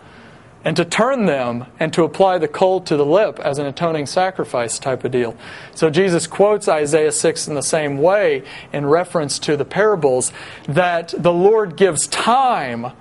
[0.65, 4.05] and to turn them and to apply the coal to the lip as an atoning
[4.05, 5.35] sacrifice type of deal.
[5.73, 8.43] So Jesus quotes Isaiah 6 in the same way
[8.73, 10.33] in reference to the parables
[10.67, 12.91] that the Lord gives time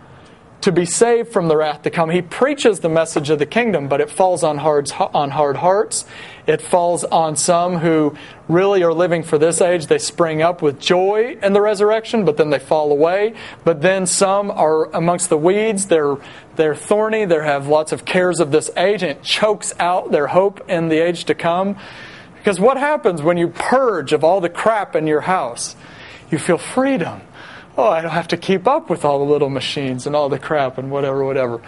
[0.61, 2.11] to be saved from the wrath to come.
[2.11, 6.05] He preaches the message of the kingdom, but it falls on hard, on hard hearts.
[6.47, 8.17] It falls on some who
[8.49, 9.87] really are living for this age.
[9.87, 13.35] They spring up with joy in the resurrection, but then they fall away.
[13.65, 15.87] But then some are amongst the weeds.
[15.87, 16.17] They're,
[16.57, 17.25] they're thorny.
[17.25, 20.89] They have lots of cares of this age, and it chokes out their hope in
[20.89, 21.77] the age to come.
[22.39, 25.77] Because what happens when you purge of all the crap in your house?
[26.31, 27.21] You feel freedom
[27.79, 30.39] oh, I don't have to keep up with all the little machines and all the
[30.39, 31.63] crap and whatever, whatever.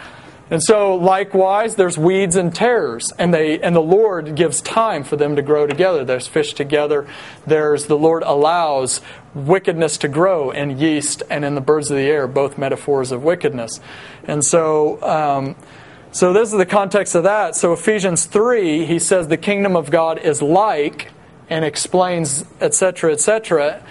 [0.50, 5.14] And so, likewise, there's weeds and tares, and they and the Lord gives time for
[5.14, 6.04] them to grow together.
[6.04, 7.06] There's fish together.
[7.46, 9.00] There's the Lord allows
[9.32, 13.22] wickedness to grow in yeast and in the birds of the air, both metaphors of
[13.22, 13.78] wickedness.
[14.24, 15.54] And so, um,
[16.10, 17.54] so this is the context of that.
[17.54, 21.12] So Ephesians three, he says the kingdom of God is like,
[21.48, 23.12] and explains etc.
[23.12, 23.84] etc.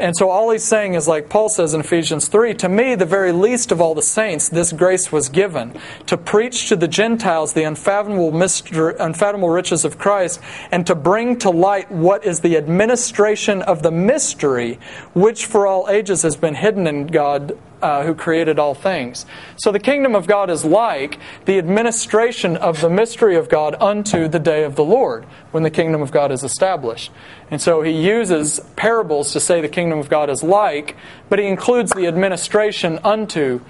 [0.00, 3.04] And so all he's saying is like Paul says in Ephesians 3 To me, the
[3.04, 5.74] very least of all the saints, this grace was given
[6.06, 11.36] to preach to the Gentiles the unfathomable, mystery, unfathomable riches of Christ and to bring
[11.38, 14.78] to light what is the administration of the mystery,
[15.14, 19.26] which for all ages has been hidden in God uh, who created all things.
[19.56, 24.28] So the kingdom of God is like the administration of the mystery of God unto
[24.28, 27.10] the day of the Lord, when the kingdom of God is established.
[27.50, 30.96] And so he uses parables to say the kingdom of God is like,
[31.28, 33.60] but he includes the administration unto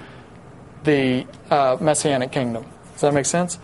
[0.84, 2.64] the uh, messianic kingdom.
[2.92, 3.58] Does that make sense?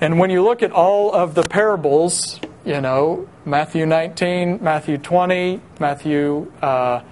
[0.00, 5.60] And when you look at all of the parables, you know, Matthew 19, Matthew 20,
[5.78, 7.02] Matthew, uh,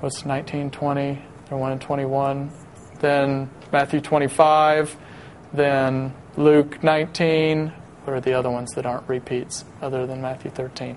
[0.00, 2.50] what's 19, 20, 21 and 21,
[3.00, 4.96] then Matthew 25,
[5.52, 7.72] then Luke 19.
[8.04, 10.96] What are the other ones that aren't repeats other than Matthew 13?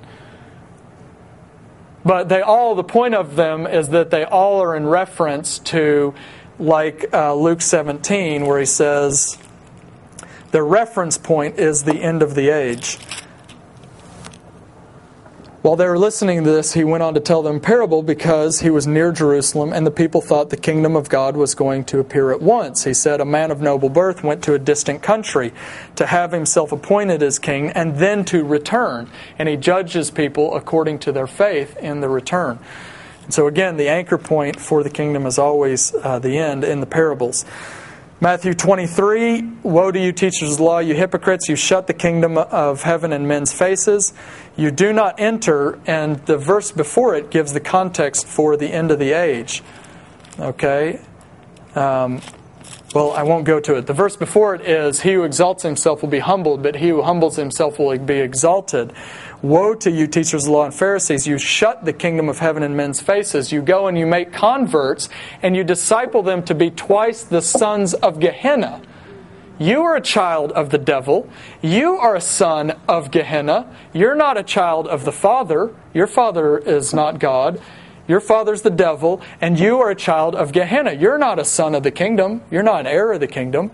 [2.06, 6.14] But they all, the point of them is that they all are in reference to,
[6.60, 9.40] like uh, Luke 17, where he says,
[10.52, 13.00] the reference point is the end of the age.
[15.64, 18.60] While they were listening to this, he went on to tell them a parable because
[18.60, 22.00] he was near Jerusalem and the people thought the kingdom of God was going to
[22.00, 22.84] appear at once.
[22.84, 25.54] He said, A man of noble birth went to a distant country
[25.96, 29.10] to have himself appointed as king and then to return.
[29.40, 32.60] And he judges people according to their faith in the return.
[33.24, 36.82] And so, again, the anchor point for the kingdom is always uh, the end in
[36.82, 37.46] the parables.
[38.24, 41.50] Matthew 23 Woe to you, teachers of the law, you hypocrites!
[41.50, 44.14] You shut the kingdom of heaven in men's faces.
[44.56, 48.92] You do not enter, and the verse before it gives the context for the end
[48.92, 49.62] of the age.
[50.40, 51.02] Okay?
[51.76, 52.22] Um,
[52.94, 53.88] well, I won't go to it.
[53.88, 57.02] The verse before it is He who exalts himself will be humbled, but he who
[57.02, 58.94] humbles himself will be exalted.
[59.42, 61.28] Woe to you, teachers of law and Pharisees!
[61.28, 63.52] You shut the kingdom of heaven in men's faces.
[63.52, 65.10] You go and you make converts,
[65.42, 68.82] and you disciple them to be twice the sons of Gehenna.
[69.60, 71.30] You are a child of the devil.
[71.62, 73.76] You are a son of Gehenna.
[73.94, 75.74] You're not a child of the Father.
[75.94, 77.62] Your Father is not God.
[78.08, 80.94] Your father's the devil, and you are a child of Gehenna.
[80.94, 82.42] You're not a son of the kingdom.
[82.52, 83.72] You're not an heir of the kingdom.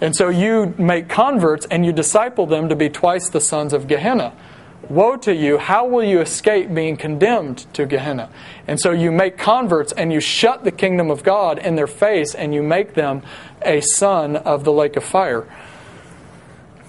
[0.00, 3.86] And so you make converts and you disciple them to be twice the sons of
[3.88, 4.32] Gehenna.
[4.88, 8.28] Woe to you, how will you escape being condemned to Gehenna?
[8.66, 12.34] And so you make converts and you shut the kingdom of God in their face
[12.34, 13.22] and you make them
[13.62, 15.46] a son of the lake of fire.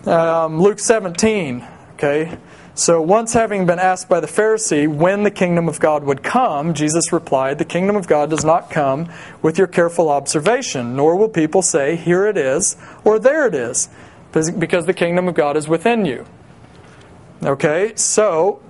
[0.05, 2.37] Um, Luke 17, okay.
[2.77, 6.73] So once having been asked by the Pharisee when the kingdom of God would come,
[6.73, 9.09] Jesus replied, The kingdom of God does not come
[9.41, 12.75] with your careful observation, nor will people say, Here it is,
[13.05, 13.87] or there it is,
[14.33, 16.25] because the kingdom of God is within you.
[17.41, 18.61] Okay, so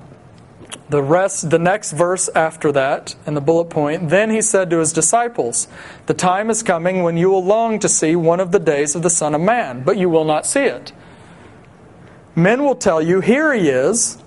[0.90, 4.80] the rest the next verse after that in the bullet point then he said to
[4.80, 5.68] his disciples
[6.06, 9.02] the time is coming when you will long to see one of the days of
[9.02, 10.91] the son of man but you will not see it
[12.36, 14.18] men will tell you here he is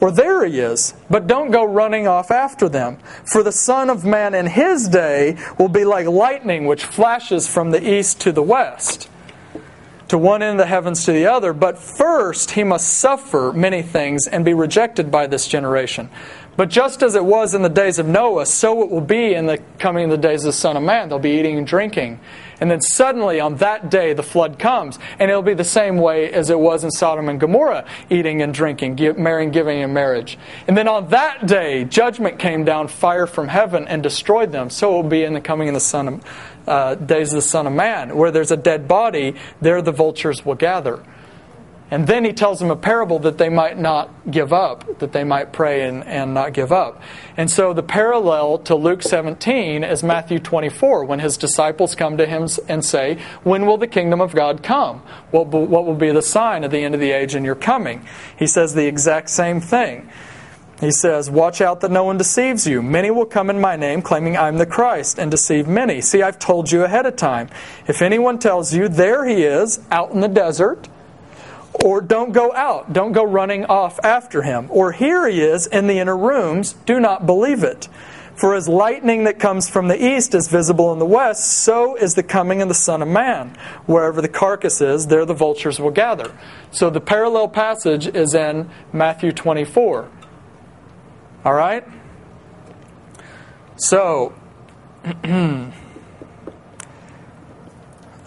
[0.00, 4.04] or there he is but don't go running off after them for the son of
[4.04, 8.42] man in his day will be like lightning which flashes from the east to the
[8.42, 9.08] west
[10.08, 13.82] to one end of the heavens to the other, but first he must suffer many
[13.82, 16.08] things and be rejected by this generation.
[16.56, 19.46] But just as it was in the days of Noah, so it will be in
[19.46, 21.08] the coming of the days of the Son of Man.
[21.08, 22.18] They'll be eating and drinking.
[22.60, 24.98] And then suddenly on that day the flood comes.
[25.18, 28.52] And it'll be the same way as it was in Sodom and Gomorrah, eating and
[28.52, 30.38] drinking, marrying, giving in marriage.
[30.66, 34.70] And then on that day judgment came down, fire from heaven, and destroyed them.
[34.70, 36.24] So it will be in the coming of the Son of
[36.66, 38.16] uh, days of the Son of Man.
[38.16, 41.02] Where there's a dead body, there the vultures will gather.
[41.90, 45.24] And then he tells them a parable that they might not give up, that they
[45.24, 47.00] might pray and, and not give up.
[47.36, 52.26] And so the parallel to Luke 17 is Matthew 24, when his disciples come to
[52.26, 55.00] him and say, When will the kingdom of God come?
[55.30, 58.06] What, what will be the sign of the end of the age and your coming?
[58.38, 60.10] He says the exact same thing.
[60.80, 62.82] He says, Watch out that no one deceives you.
[62.82, 66.02] Many will come in my name, claiming I'm the Christ, and deceive many.
[66.02, 67.48] See, I've told you ahead of time.
[67.86, 70.86] If anyone tells you, There he is, out in the desert,
[71.84, 75.86] or don't go out, don't go running off after him, or here he is in
[75.86, 77.88] the inner rooms, do not believe it.
[78.38, 82.14] For as lightning that comes from the east is visible in the west, so is
[82.14, 83.56] the coming of the Son of Man.
[83.86, 86.38] Wherever the carcass is, there the vultures will gather.
[86.70, 90.08] So the parallel passage is in Matthew 24.
[91.44, 91.84] All right?
[93.76, 94.34] So,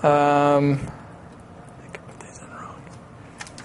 [0.04, 0.92] um,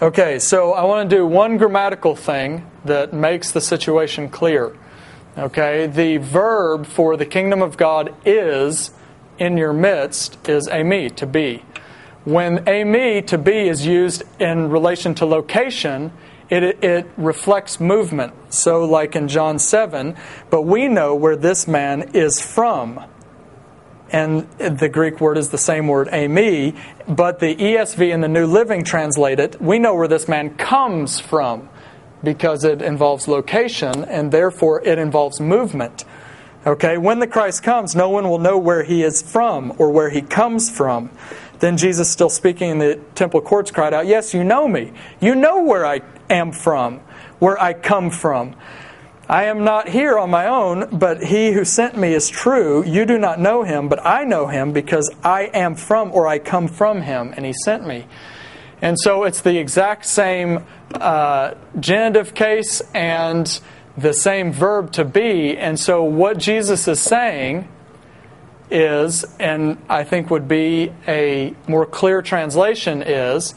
[0.00, 4.76] okay, so I want to do one grammatical thing that makes the situation clear.
[5.38, 8.90] Okay, the verb for the kingdom of God is
[9.38, 11.62] in your midst is eimi, to be.
[12.24, 16.12] When eimi, to be, is used in relation to location,
[16.48, 18.34] it, it reflects movement.
[18.48, 20.16] So, like in John 7,
[20.50, 23.04] but we know where this man is from.
[24.10, 26.78] And the Greek word is the same word, eimi,
[27.08, 31.18] but the ESV and the New Living translate it, we know where this man comes
[31.18, 31.68] from
[32.22, 36.04] because it involves location and therefore it involves movement.
[36.66, 40.10] Okay, when the Christ comes, no one will know where he is from or where
[40.10, 41.10] he comes from.
[41.60, 44.92] Then Jesus, still speaking in the temple courts, cried out, Yes, you know me.
[45.20, 46.98] You know where I am from,
[47.38, 48.56] where I come from.
[49.28, 52.84] I am not here on my own, but he who sent me is true.
[52.84, 56.38] You do not know him, but I know him because I am from or I
[56.38, 58.06] come from him, and he sent me.
[58.80, 63.60] And so it's the exact same uh, genitive case and
[63.96, 65.56] the same verb to be.
[65.56, 67.66] And so what Jesus is saying
[68.70, 73.56] is, and I think would be a more clear translation is,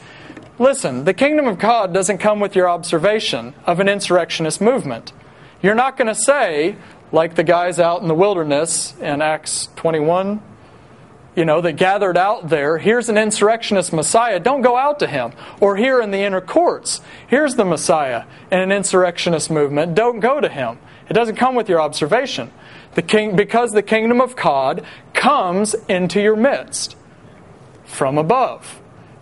[0.58, 5.14] listen, the kingdom of God doesn't come with your observation of an insurrectionist movement.
[5.62, 6.78] You're not going to say,
[7.12, 10.42] like the guys out in the wilderness in Acts 21,
[11.36, 15.32] you know, that gathered out there, here's an insurrectionist Messiah, don't go out to him.
[15.60, 20.42] Or here in the inner courts, here's the Messiah in an insurrectionist movement, don't go
[20.42, 20.80] to him.
[21.10, 22.52] It doesn't come with your observation.
[22.96, 26.96] The king, because the kingdom of God comes into your midst
[27.86, 28.80] from above.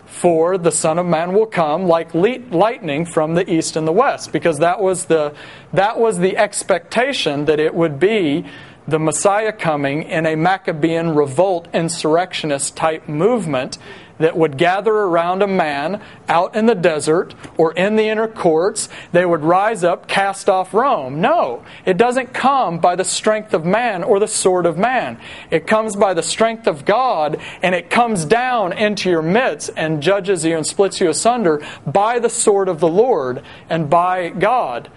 [0.08, 4.32] For the Son of Man will come like lightning from the east and the west,
[4.32, 5.34] because that was the,
[5.72, 8.44] that was the expectation that it would be
[8.88, 13.76] the Messiah coming in a Maccabean revolt insurrectionist type movement
[14.18, 18.88] that would gather around a man out in the desert or in the inner courts.
[19.12, 21.20] They would rise up, cast off Rome.
[21.20, 25.18] No, it doesn't come by the strength of man or the sword of man.
[25.50, 30.02] It comes by the strength of God, and it comes down into your midst and
[30.02, 34.90] judges you and splits you asunder by the sword of the Lord and by God.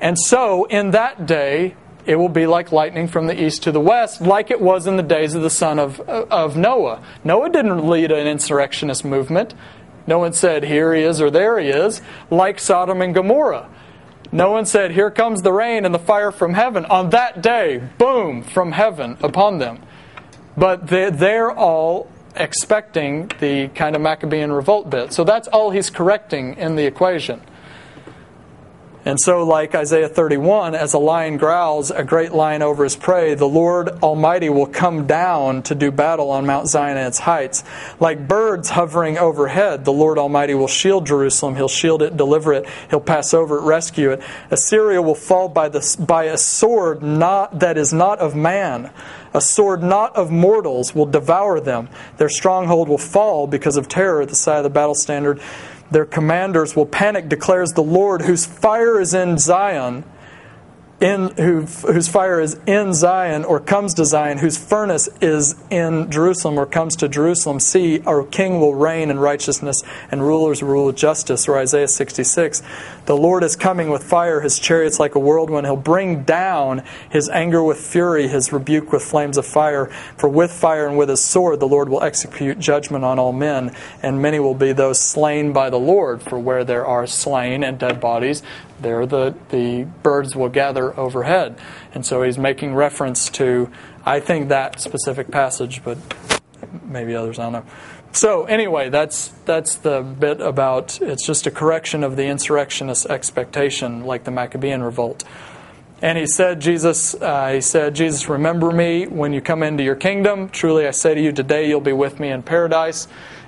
[0.00, 1.76] And so, in that day,
[2.10, 4.96] it will be like lightning from the east to the west, like it was in
[4.96, 7.00] the days of the son of, of Noah.
[7.22, 9.54] Noah didn't lead an insurrectionist movement.
[10.08, 13.70] No one said, here he is or there he is, like Sodom and Gomorrah.
[14.32, 16.84] No one said, here comes the rain and the fire from heaven.
[16.86, 19.80] On that day, boom, from heaven upon them.
[20.56, 25.12] But they're all expecting the kind of Maccabean revolt bit.
[25.12, 27.40] So that's all he's correcting in the equation.
[29.04, 33.34] And so, like Isaiah 31, as a lion growls a great lion over his prey,
[33.34, 37.64] the Lord Almighty will come down to do battle on Mount Zion and its heights.
[37.98, 41.56] Like birds hovering overhead, the Lord Almighty will shield Jerusalem.
[41.56, 42.68] He'll shield it, deliver it.
[42.90, 44.22] He'll pass over it, rescue it.
[44.50, 48.90] Assyria will fall by, the, by a sword not, that is not of man.
[49.32, 51.88] A sword not of mortals will devour them.
[52.18, 55.40] Their stronghold will fall because of terror at the sight of the battle standard.
[55.90, 60.04] Their commanders will panic, declares the Lord, whose fire is in Zion
[61.00, 66.10] in who, whose fire is in Zion or comes to Zion, whose furnace is in
[66.10, 67.58] Jerusalem or comes to Jerusalem.
[67.58, 71.48] See, our king will reign in righteousness and rulers rule with justice.
[71.48, 72.62] Or Isaiah 66.
[73.06, 75.66] The Lord is coming with fire, his chariots like a whirlwind.
[75.66, 79.86] He'll bring down his anger with fury, his rebuke with flames of fire.
[80.18, 83.74] For with fire and with his sword the Lord will execute judgment on all men,
[84.02, 86.22] and many will be those slain by the Lord.
[86.22, 88.42] For where there are slain and dead bodies,
[88.82, 91.58] there the, the birds will gather overhead.
[91.94, 93.70] And so he's making reference to,
[94.04, 95.98] I think, that specific passage, but
[96.84, 97.64] maybe others, I don't know.
[98.12, 104.04] So anyway, that's that's the bit about it's just a correction of the insurrectionist expectation,
[104.04, 105.22] like the Maccabean revolt.
[106.02, 109.96] And he said, Jesus, uh, he said, Jesus, remember me when you come into your
[109.96, 110.48] kingdom.
[110.48, 113.06] Truly, I say to you, today you'll be with me in paradise.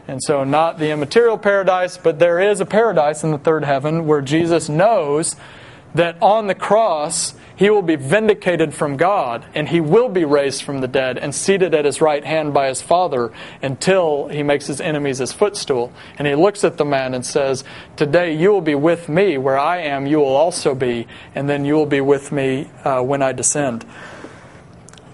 [0.09, 4.07] And so, not the immaterial paradise, but there is a paradise in the third heaven
[4.07, 5.37] where Jesus knows
[5.95, 10.63] that on the cross he will be vindicated from God and he will be raised
[10.63, 14.67] from the dead and seated at his right hand by his Father until he makes
[14.67, 15.93] his enemies his footstool.
[16.19, 17.63] And he looks at the man and says,
[17.97, 21.65] Today you will be with me where I am, you will also be, and then
[21.65, 23.85] you will be with me uh, when I descend.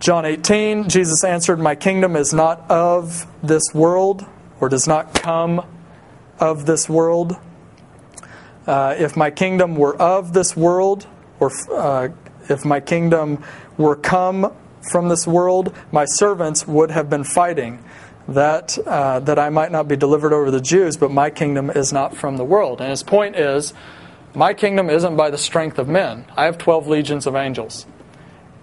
[0.01, 4.24] John 18, Jesus answered, My kingdom is not of this world,
[4.60, 5.64] or does not come
[6.39, 7.36] of this world.
[8.66, 11.06] Uh, if my kingdom were of this world,
[11.40, 12.09] or uh,
[12.48, 13.43] if my kingdom
[13.76, 14.52] were come
[14.90, 17.82] from this world, my servants would have been fighting
[18.28, 21.93] that uh, that I might not be delivered over the Jews, but my kingdom is
[21.93, 22.80] not from the world.
[22.80, 23.72] And his point is,
[24.35, 26.26] my kingdom isn't by the strength of men.
[26.36, 27.86] I have 12 legions of angels.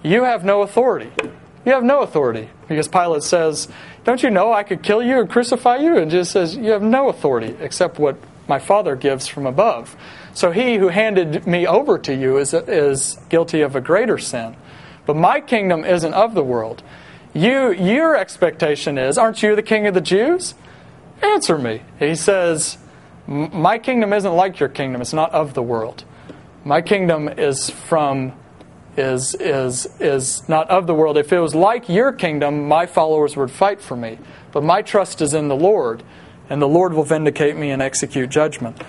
[0.04, 1.12] You have no authority.
[1.66, 3.68] You have no authority because Pilate says,
[4.06, 6.82] "Don't you know I could kill you and crucify you?" And Jesus says, "You have
[6.82, 8.16] no authority except what
[8.48, 9.96] my Father gives from above.
[10.34, 14.56] So he who handed me over to you is, is guilty of a greater sin.
[15.06, 16.84] But my kingdom isn't of the world.
[17.34, 20.56] You, your expectation is, aren't you the king of the Jews?
[21.22, 21.82] Answer me.
[22.00, 22.78] He says,
[23.28, 25.02] My kingdom isn't like your kingdom.
[25.02, 26.04] It's not of the world.
[26.64, 28.34] My kingdom is from
[28.98, 31.18] is is is not of the world.
[31.18, 34.20] If it was like your kingdom, my followers would fight for me.
[34.52, 36.04] But my trust is in the Lord
[36.50, 38.82] and the Lord will vindicate me and execute judgment.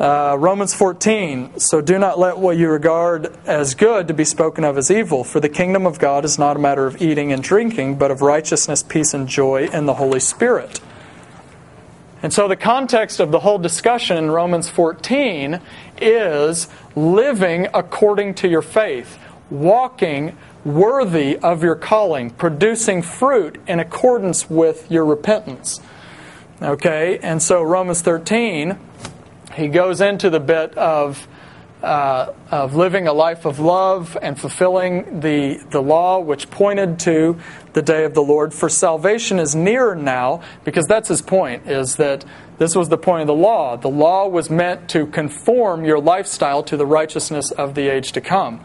[0.00, 4.64] Uh, Romans 14, so do not let what you regard as good to be spoken
[4.64, 7.42] of as evil, for the kingdom of God is not a matter of eating and
[7.42, 10.80] drinking, but of righteousness, peace, and joy in the Holy Spirit.
[12.22, 15.60] And so the context of the whole discussion in Romans 14
[16.00, 19.18] is living according to your faith,
[19.50, 25.80] walking worthy of your calling, producing fruit in accordance with your repentance.
[26.60, 28.78] Okay, and so Romans 13,
[29.54, 31.26] he goes into the bit of
[31.82, 37.38] uh, of living a life of love and fulfilling the, the law which pointed to
[37.72, 38.54] the day of the Lord.
[38.54, 42.24] For salvation is nearer now, because that's his point, is that
[42.58, 43.76] this was the point of the law.
[43.76, 48.20] The law was meant to conform your lifestyle to the righteousness of the age to
[48.20, 48.60] come.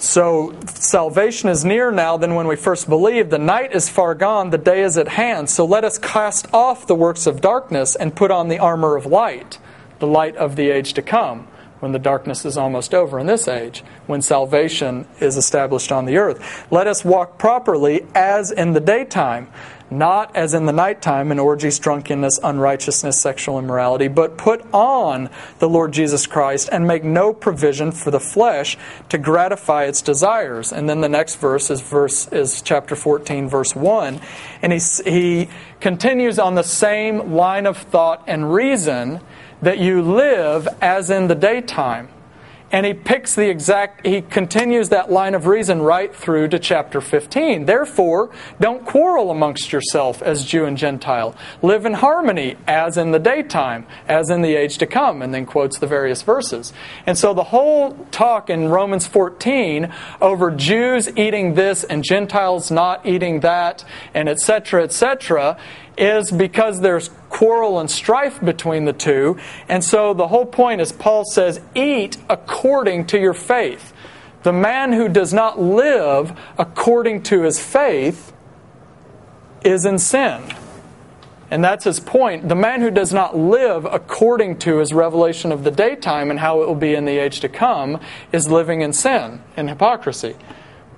[0.00, 3.30] So salvation is nearer now than when we first believed.
[3.30, 5.50] The night is far gone, the day is at hand.
[5.50, 9.04] So let us cast off the works of darkness and put on the armor of
[9.04, 9.58] light,
[9.98, 11.46] the light of the age to come,
[11.80, 16.16] when the darkness is almost over in this age, when salvation is established on the
[16.16, 16.66] earth.
[16.70, 19.48] Let us walk properly as in the daytime
[19.90, 25.68] not as in the nighttime in orgies, drunkenness, unrighteousness, sexual immorality, but put on the
[25.68, 28.76] Lord Jesus Christ and make no provision for the flesh
[29.08, 30.72] to gratify its desires.
[30.72, 34.20] And then the next verse is verse is chapter 14 verse 1,
[34.62, 35.48] and he he
[35.80, 39.20] continues on the same line of thought and reason
[39.62, 42.08] that you live as in the daytime
[42.72, 47.00] and he picks the exact, he continues that line of reason right through to chapter
[47.00, 47.64] 15.
[47.64, 48.30] Therefore,
[48.60, 51.34] don't quarrel amongst yourself as Jew and Gentile.
[51.62, 55.46] Live in harmony as in the daytime, as in the age to come, and then
[55.46, 56.72] quotes the various verses.
[57.06, 63.04] And so the whole talk in Romans 14 over Jews eating this and Gentiles not
[63.04, 63.84] eating that,
[64.14, 65.56] and etc., etc.,
[66.00, 69.38] is because there's quarrel and strife between the two.
[69.68, 73.92] And so the whole point is Paul says, eat according to your faith.
[74.42, 78.32] The man who does not live according to his faith
[79.62, 80.42] is in sin.
[81.50, 82.48] And that's his point.
[82.48, 86.62] The man who does not live according to his revelation of the daytime and how
[86.62, 88.00] it will be in the age to come
[88.32, 90.36] is living in sin in hypocrisy.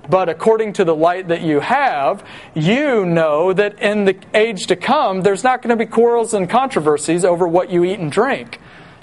[0.09, 2.25] But according to the light that you have,
[2.55, 6.51] you know that in the age to come, there's not going to be quarrels and
[6.51, 8.59] controversies over what you eat and drink.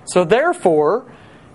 [0.06, 1.06] So therefore,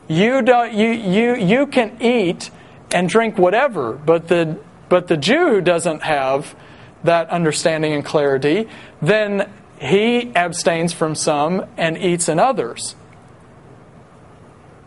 [0.09, 2.51] you don't you you you can eat
[2.93, 4.59] and drink whatever, but the
[4.89, 6.55] but the Jew who doesn't have
[7.03, 8.69] that understanding and clarity,
[9.03, 12.95] then he abstains from some and eats in others.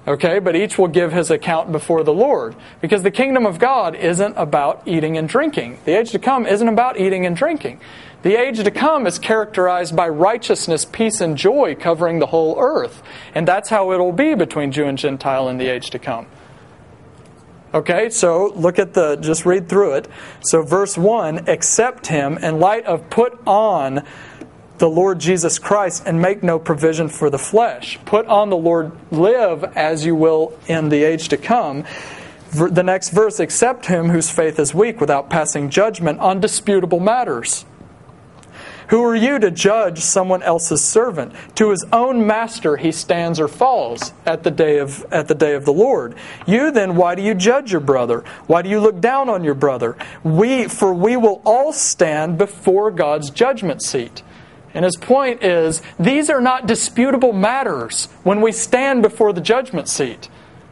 [0.07, 2.55] Okay, but each will give his account before the Lord.
[2.79, 5.79] Because the kingdom of God isn't about eating and drinking.
[5.83, 7.81] The age to come isn't about eating and drinking.
[8.21, 13.03] The age to come is characterized by righteousness, peace, and joy covering the whole earth.
[13.35, 16.27] And that's how it'll be between Jew and Gentile in the age to come.
[17.73, 20.07] Okay, so look at the, just read through it.
[20.39, 24.05] So, verse 1 accept him in light of put on
[24.77, 27.99] the Lord Jesus Christ and make no provision for the flesh.
[28.05, 31.83] Put on the Lord, live as you will in the age to come.
[32.51, 37.65] The next verse, accept him whose faith is weak without passing judgment on disputable matters.
[38.89, 41.33] Who are you to judge someone else's servant?
[41.55, 45.55] To his own master he stands or falls at the day of at the day
[45.55, 46.15] of the Lord.
[46.45, 48.23] You then why do you judge your brother?
[48.45, 49.97] Why do you look down on your brother?
[50.23, 54.23] We for we will all stand before God's judgment seat.
[54.73, 59.87] And his point is these are not disputable matters when we stand before the judgment
[59.87, 60.29] seat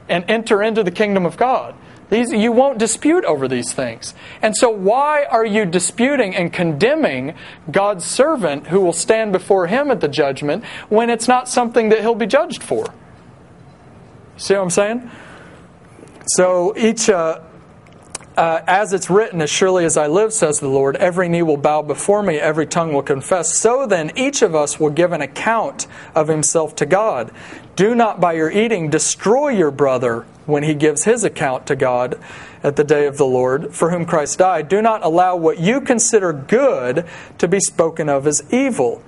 [0.07, 1.75] and enter into the kingdom of God.
[2.09, 4.13] These, you won't dispute over these things.
[4.41, 7.33] And so, why are you disputing and condemning
[7.71, 12.01] God's servant who will stand before Him at the judgment when it's not something that
[12.01, 12.85] He'll be judged for?
[14.37, 15.09] See what I'm saying?
[16.27, 17.39] So, each, uh,
[18.37, 21.57] uh, as it's written, as surely as I live, says the Lord, every knee will
[21.57, 23.55] bow before me, every tongue will confess.
[23.55, 27.31] So then, each of us will give an account of himself to God.
[27.75, 32.19] Do not by your eating destroy your brother when he gives his account to God
[32.63, 34.69] at the day of the Lord, for whom Christ died.
[34.69, 37.05] Do not allow what you consider good
[37.37, 39.03] to be spoken of as evil.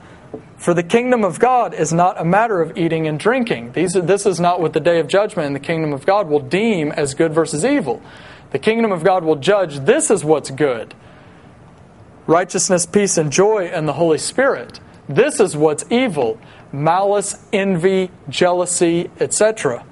[0.58, 3.74] For the kingdom of God is not a matter of eating and drinking.
[3.74, 6.40] These, this is not what the day of judgment in the kingdom of God will
[6.40, 8.02] deem as good versus evil.
[8.58, 10.96] The kingdom of God will judge this is what's good
[12.26, 14.80] righteousness, peace, and joy and the Holy Spirit.
[15.08, 16.42] This is what's evil
[16.74, 19.86] malice, envy, jealousy, etc.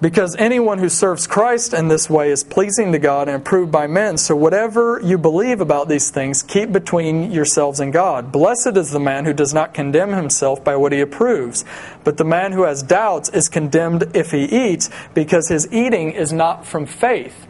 [0.00, 3.88] Because anyone who serves Christ in this way is pleasing to God and approved by
[3.88, 4.16] men.
[4.16, 8.30] So, whatever you believe about these things, keep between yourselves and God.
[8.30, 11.64] Blessed is the man who does not condemn himself by what he approves.
[12.04, 16.32] But the man who has doubts is condemned if he eats, because his eating is
[16.32, 17.48] not from faith.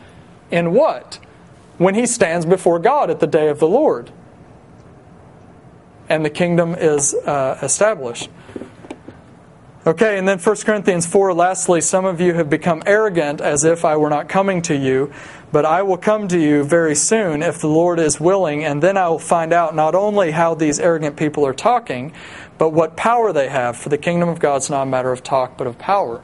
[0.50, 1.18] In what?
[1.76, 4.10] When he stands before God at the day of the Lord.
[6.08, 8.30] And the kingdom is uh, established.
[9.88, 13.86] Okay, and then 1 Corinthians 4, lastly, some of you have become arrogant as if
[13.86, 15.10] I were not coming to you,
[15.50, 18.98] but I will come to you very soon if the Lord is willing, and then
[18.98, 22.12] I will find out not only how these arrogant people are talking,
[22.58, 25.22] but what power they have, for the kingdom of God is not a matter of
[25.22, 26.22] talk, but of power.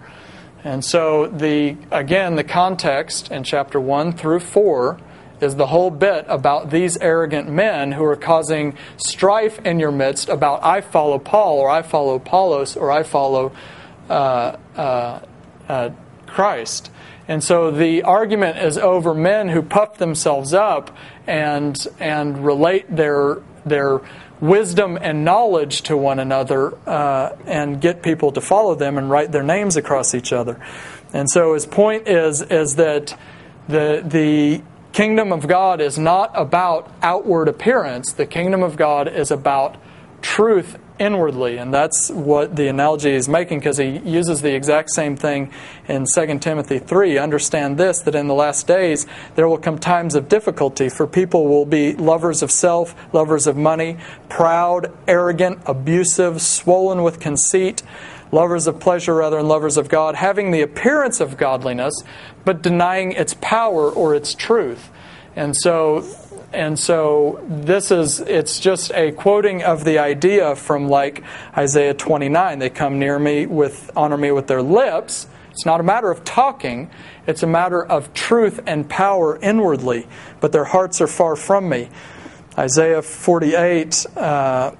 [0.62, 4.98] And so, the again, the context in chapter 1 through 4
[5.44, 10.28] is the whole bit about these arrogant men who are causing strife in your midst
[10.28, 13.52] about I follow Paul or I follow Apollos or I follow
[14.08, 15.20] uh, uh,
[15.68, 15.90] uh,
[16.26, 16.90] Christ.
[17.28, 20.94] And so the argument is over men who puff themselves up
[21.26, 24.00] and and relate their their
[24.40, 29.32] wisdom and knowledge to one another uh, and get people to follow them and write
[29.32, 30.60] their names across each other.
[31.14, 33.18] And so his point is is that
[33.68, 34.62] the the
[34.94, 38.12] kingdom of God is not about outward appearance.
[38.12, 39.76] The kingdom of God is about
[40.22, 41.58] truth inwardly.
[41.58, 45.50] And that's what the analogy is making because he uses the exact same thing
[45.88, 47.18] in 2 Timothy 3.
[47.18, 49.04] Understand this that in the last days
[49.34, 53.56] there will come times of difficulty, for people will be lovers of self, lovers of
[53.56, 53.96] money,
[54.28, 57.82] proud, arrogant, abusive, swollen with conceit
[58.34, 62.02] lovers of pleasure rather than lovers of God, having the appearance of godliness,
[62.44, 64.90] but denying its power or its truth.
[65.36, 66.04] And so
[66.52, 71.24] and so this is it's just a quoting of the idea from like
[71.56, 72.58] Isaiah 29.
[72.58, 75.26] They come near me with honor me with their lips.
[75.50, 76.90] It's not a matter of talking,
[77.28, 80.08] it's a matter of truth and power inwardly,
[80.40, 81.88] but their hearts are far from me.
[82.58, 84.72] Isaiah 48 uh,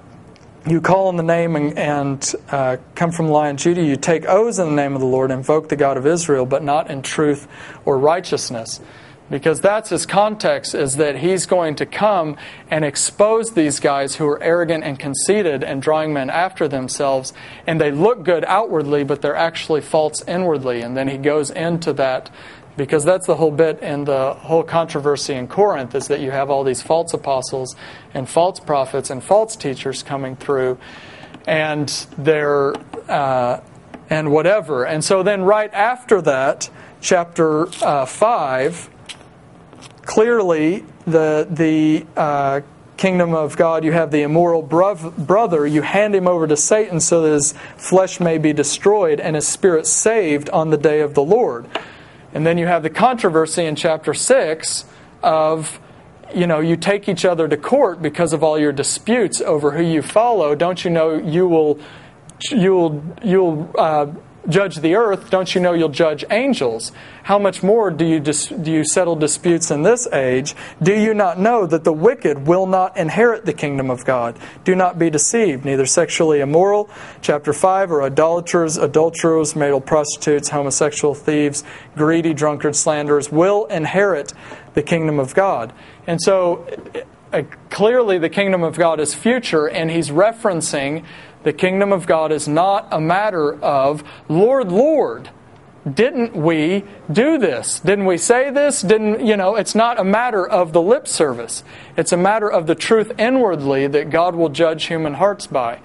[0.67, 3.83] you call on the name and, and uh, come from the Lion Judah.
[3.83, 6.63] You take oaths in the name of the Lord, invoke the God of Israel, but
[6.63, 7.47] not in truth
[7.85, 8.81] or righteousness.
[9.29, 12.37] Because that's his context, is that he's going to come
[12.69, 17.33] and expose these guys who are arrogant and conceited and drawing men after themselves.
[17.65, 20.81] And they look good outwardly, but they're actually false inwardly.
[20.81, 22.29] And then he goes into that
[22.77, 26.49] because that's the whole bit in the whole controversy in Corinth is that you have
[26.49, 27.75] all these false apostles
[28.13, 30.77] and false prophets and false teachers coming through,
[31.47, 32.73] and they're
[33.09, 33.61] uh,
[34.09, 34.85] and whatever.
[34.85, 36.69] And so then right after that,
[37.01, 38.89] chapter uh, five,
[40.03, 42.61] clearly the the uh,
[42.97, 47.21] kingdom of God, you have the immoral brother, you hand him over to Satan so
[47.21, 51.23] that his flesh may be destroyed and his spirit saved on the day of the
[51.23, 51.67] Lord.
[52.35, 54.83] And then you have the controversy in chapter 6
[55.23, 55.79] of,
[56.35, 59.81] you know, you take each other to court because of all your disputes over who
[59.81, 60.53] you follow.
[60.53, 61.79] Don't you know you will,
[62.51, 64.07] you'll, you'll uh,
[64.47, 66.91] judge the earth, don't you know you'll judge angels?
[67.23, 70.55] How much more do you, dis- do you settle disputes in this age?
[70.81, 74.37] Do you not know that the wicked will not inherit the kingdom of God?
[74.63, 76.89] Do not be deceived, neither sexually immoral,
[77.21, 81.63] chapter 5, or idolaters, adulterers, male prostitutes, homosexual thieves,
[81.95, 84.33] greedy, drunkards, slanderers will inherit
[84.73, 85.73] the kingdom of God.
[86.05, 86.67] And so
[87.33, 91.03] uh, clearly the kingdom of God is future, and he's referencing
[91.45, 95.29] the kingdom of God is not a matter of, Lord, Lord,
[95.89, 97.79] didn't we do this?
[97.81, 98.81] Didn't we say this?
[98.81, 101.63] Didn't, you know, it's not a matter of the lip service.
[101.95, 105.81] It's a matter of the truth inwardly that God will judge human hearts by.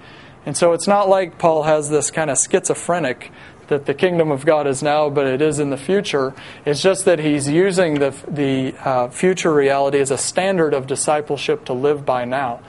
[0.47, 3.31] And so it's not like Paul has this kind of schizophrenic
[3.67, 6.33] that the kingdom of God is now, but it is in the future.
[6.65, 11.65] It's just that he's using the, the uh, future reality as a standard of discipleship
[11.65, 12.61] to live by now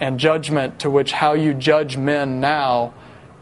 [0.00, 2.94] and judgment to which how you judge men now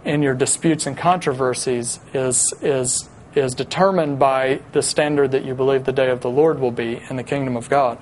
[0.05, 5.85] in your disputes and controversies is, is, is determined by the standard that you believe
[5.85, 7.99] the day of the Lord will be in the kingdom of God.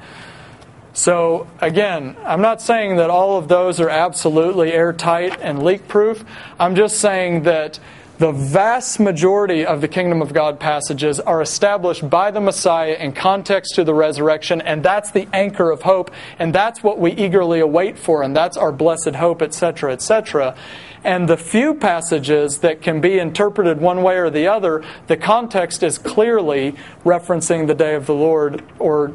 [0.93, 6.25] So, again, I'm not saying that all of those are absolutely airtight and leak proof.
[6.61, 7.81] I'm just saying that
[8.25, 13.13] the vast majority of the kingdom of God passages are established by the Messiah in
[13.13, 17.61] context to the resurrection, and that's the anchor of hope, and that's what we eagerly
[17.61, 20.57] await for, and that's our blessed hope, etc., etc.
[21.05, 25.83] And the few passages that can be interpreted one way or the other, the context
[25.83, 29.13] is clearly referencing the day of the Lord, or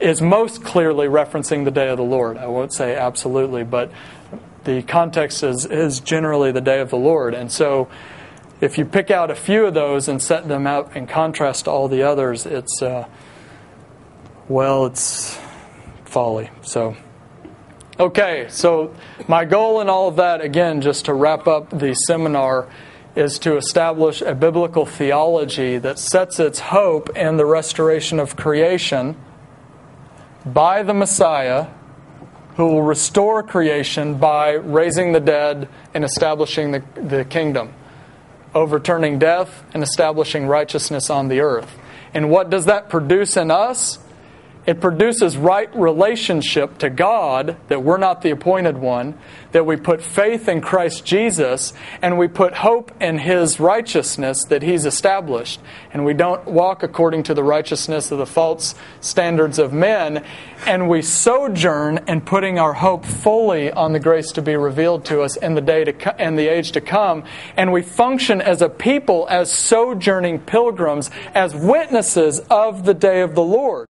[0.00, 2.36] is most clearly referencing the day of the Lord.
[2.36, 3.92] I won't say absolutely, but
[4.64, 7.32] the context is, is generally the day of the Lord.
[7.32, 7.88] And so,
[8.60, 11.70] if you pick out a few of those and set them out in contrast to
[11.70, 13.06] all the others, it's, uh,
[14.48, 15.38] well, it's
[16.04, 16.50] folly.
[16.62, 16.94] So,
[17.98, 18.94] okay, so
[19.26, 22.68] my goal in all of that, again, just to wrap up the seminar,
[23.16, 29.16] is to establish a biblical theology that sets its hope in the restoration of creation
[30.44, 31.66] by the Messiah
[32.56, 37.72] who will restore creation by raising the dead and establishing the, the kingdom
[38.54, 41.78] overturning death and establishing righteousness on the earth.
[42.12, 43.98] And what does that produce in us?
[44.70, 49.18] It produces right relationship to God, that we're not the appointed one,
[49.50, 54.62] that we put faith in Christ Jesus, and we put hope in His righteousness that
[54.62, 55.58] He's established.
[55.92, 60.24] And we don't walk according to the righteousness of the false standards of men,
[60.64, 65.22] and we sojourn in putting our hope fully on the grace to be revealed to
[65.22, 67.24] us in the day to co- the age to come,
[67.56, 73.34] and we function as a people, as sojourning pilgrims, as witnesses of the day of
[73.34, 73.89] the Lord.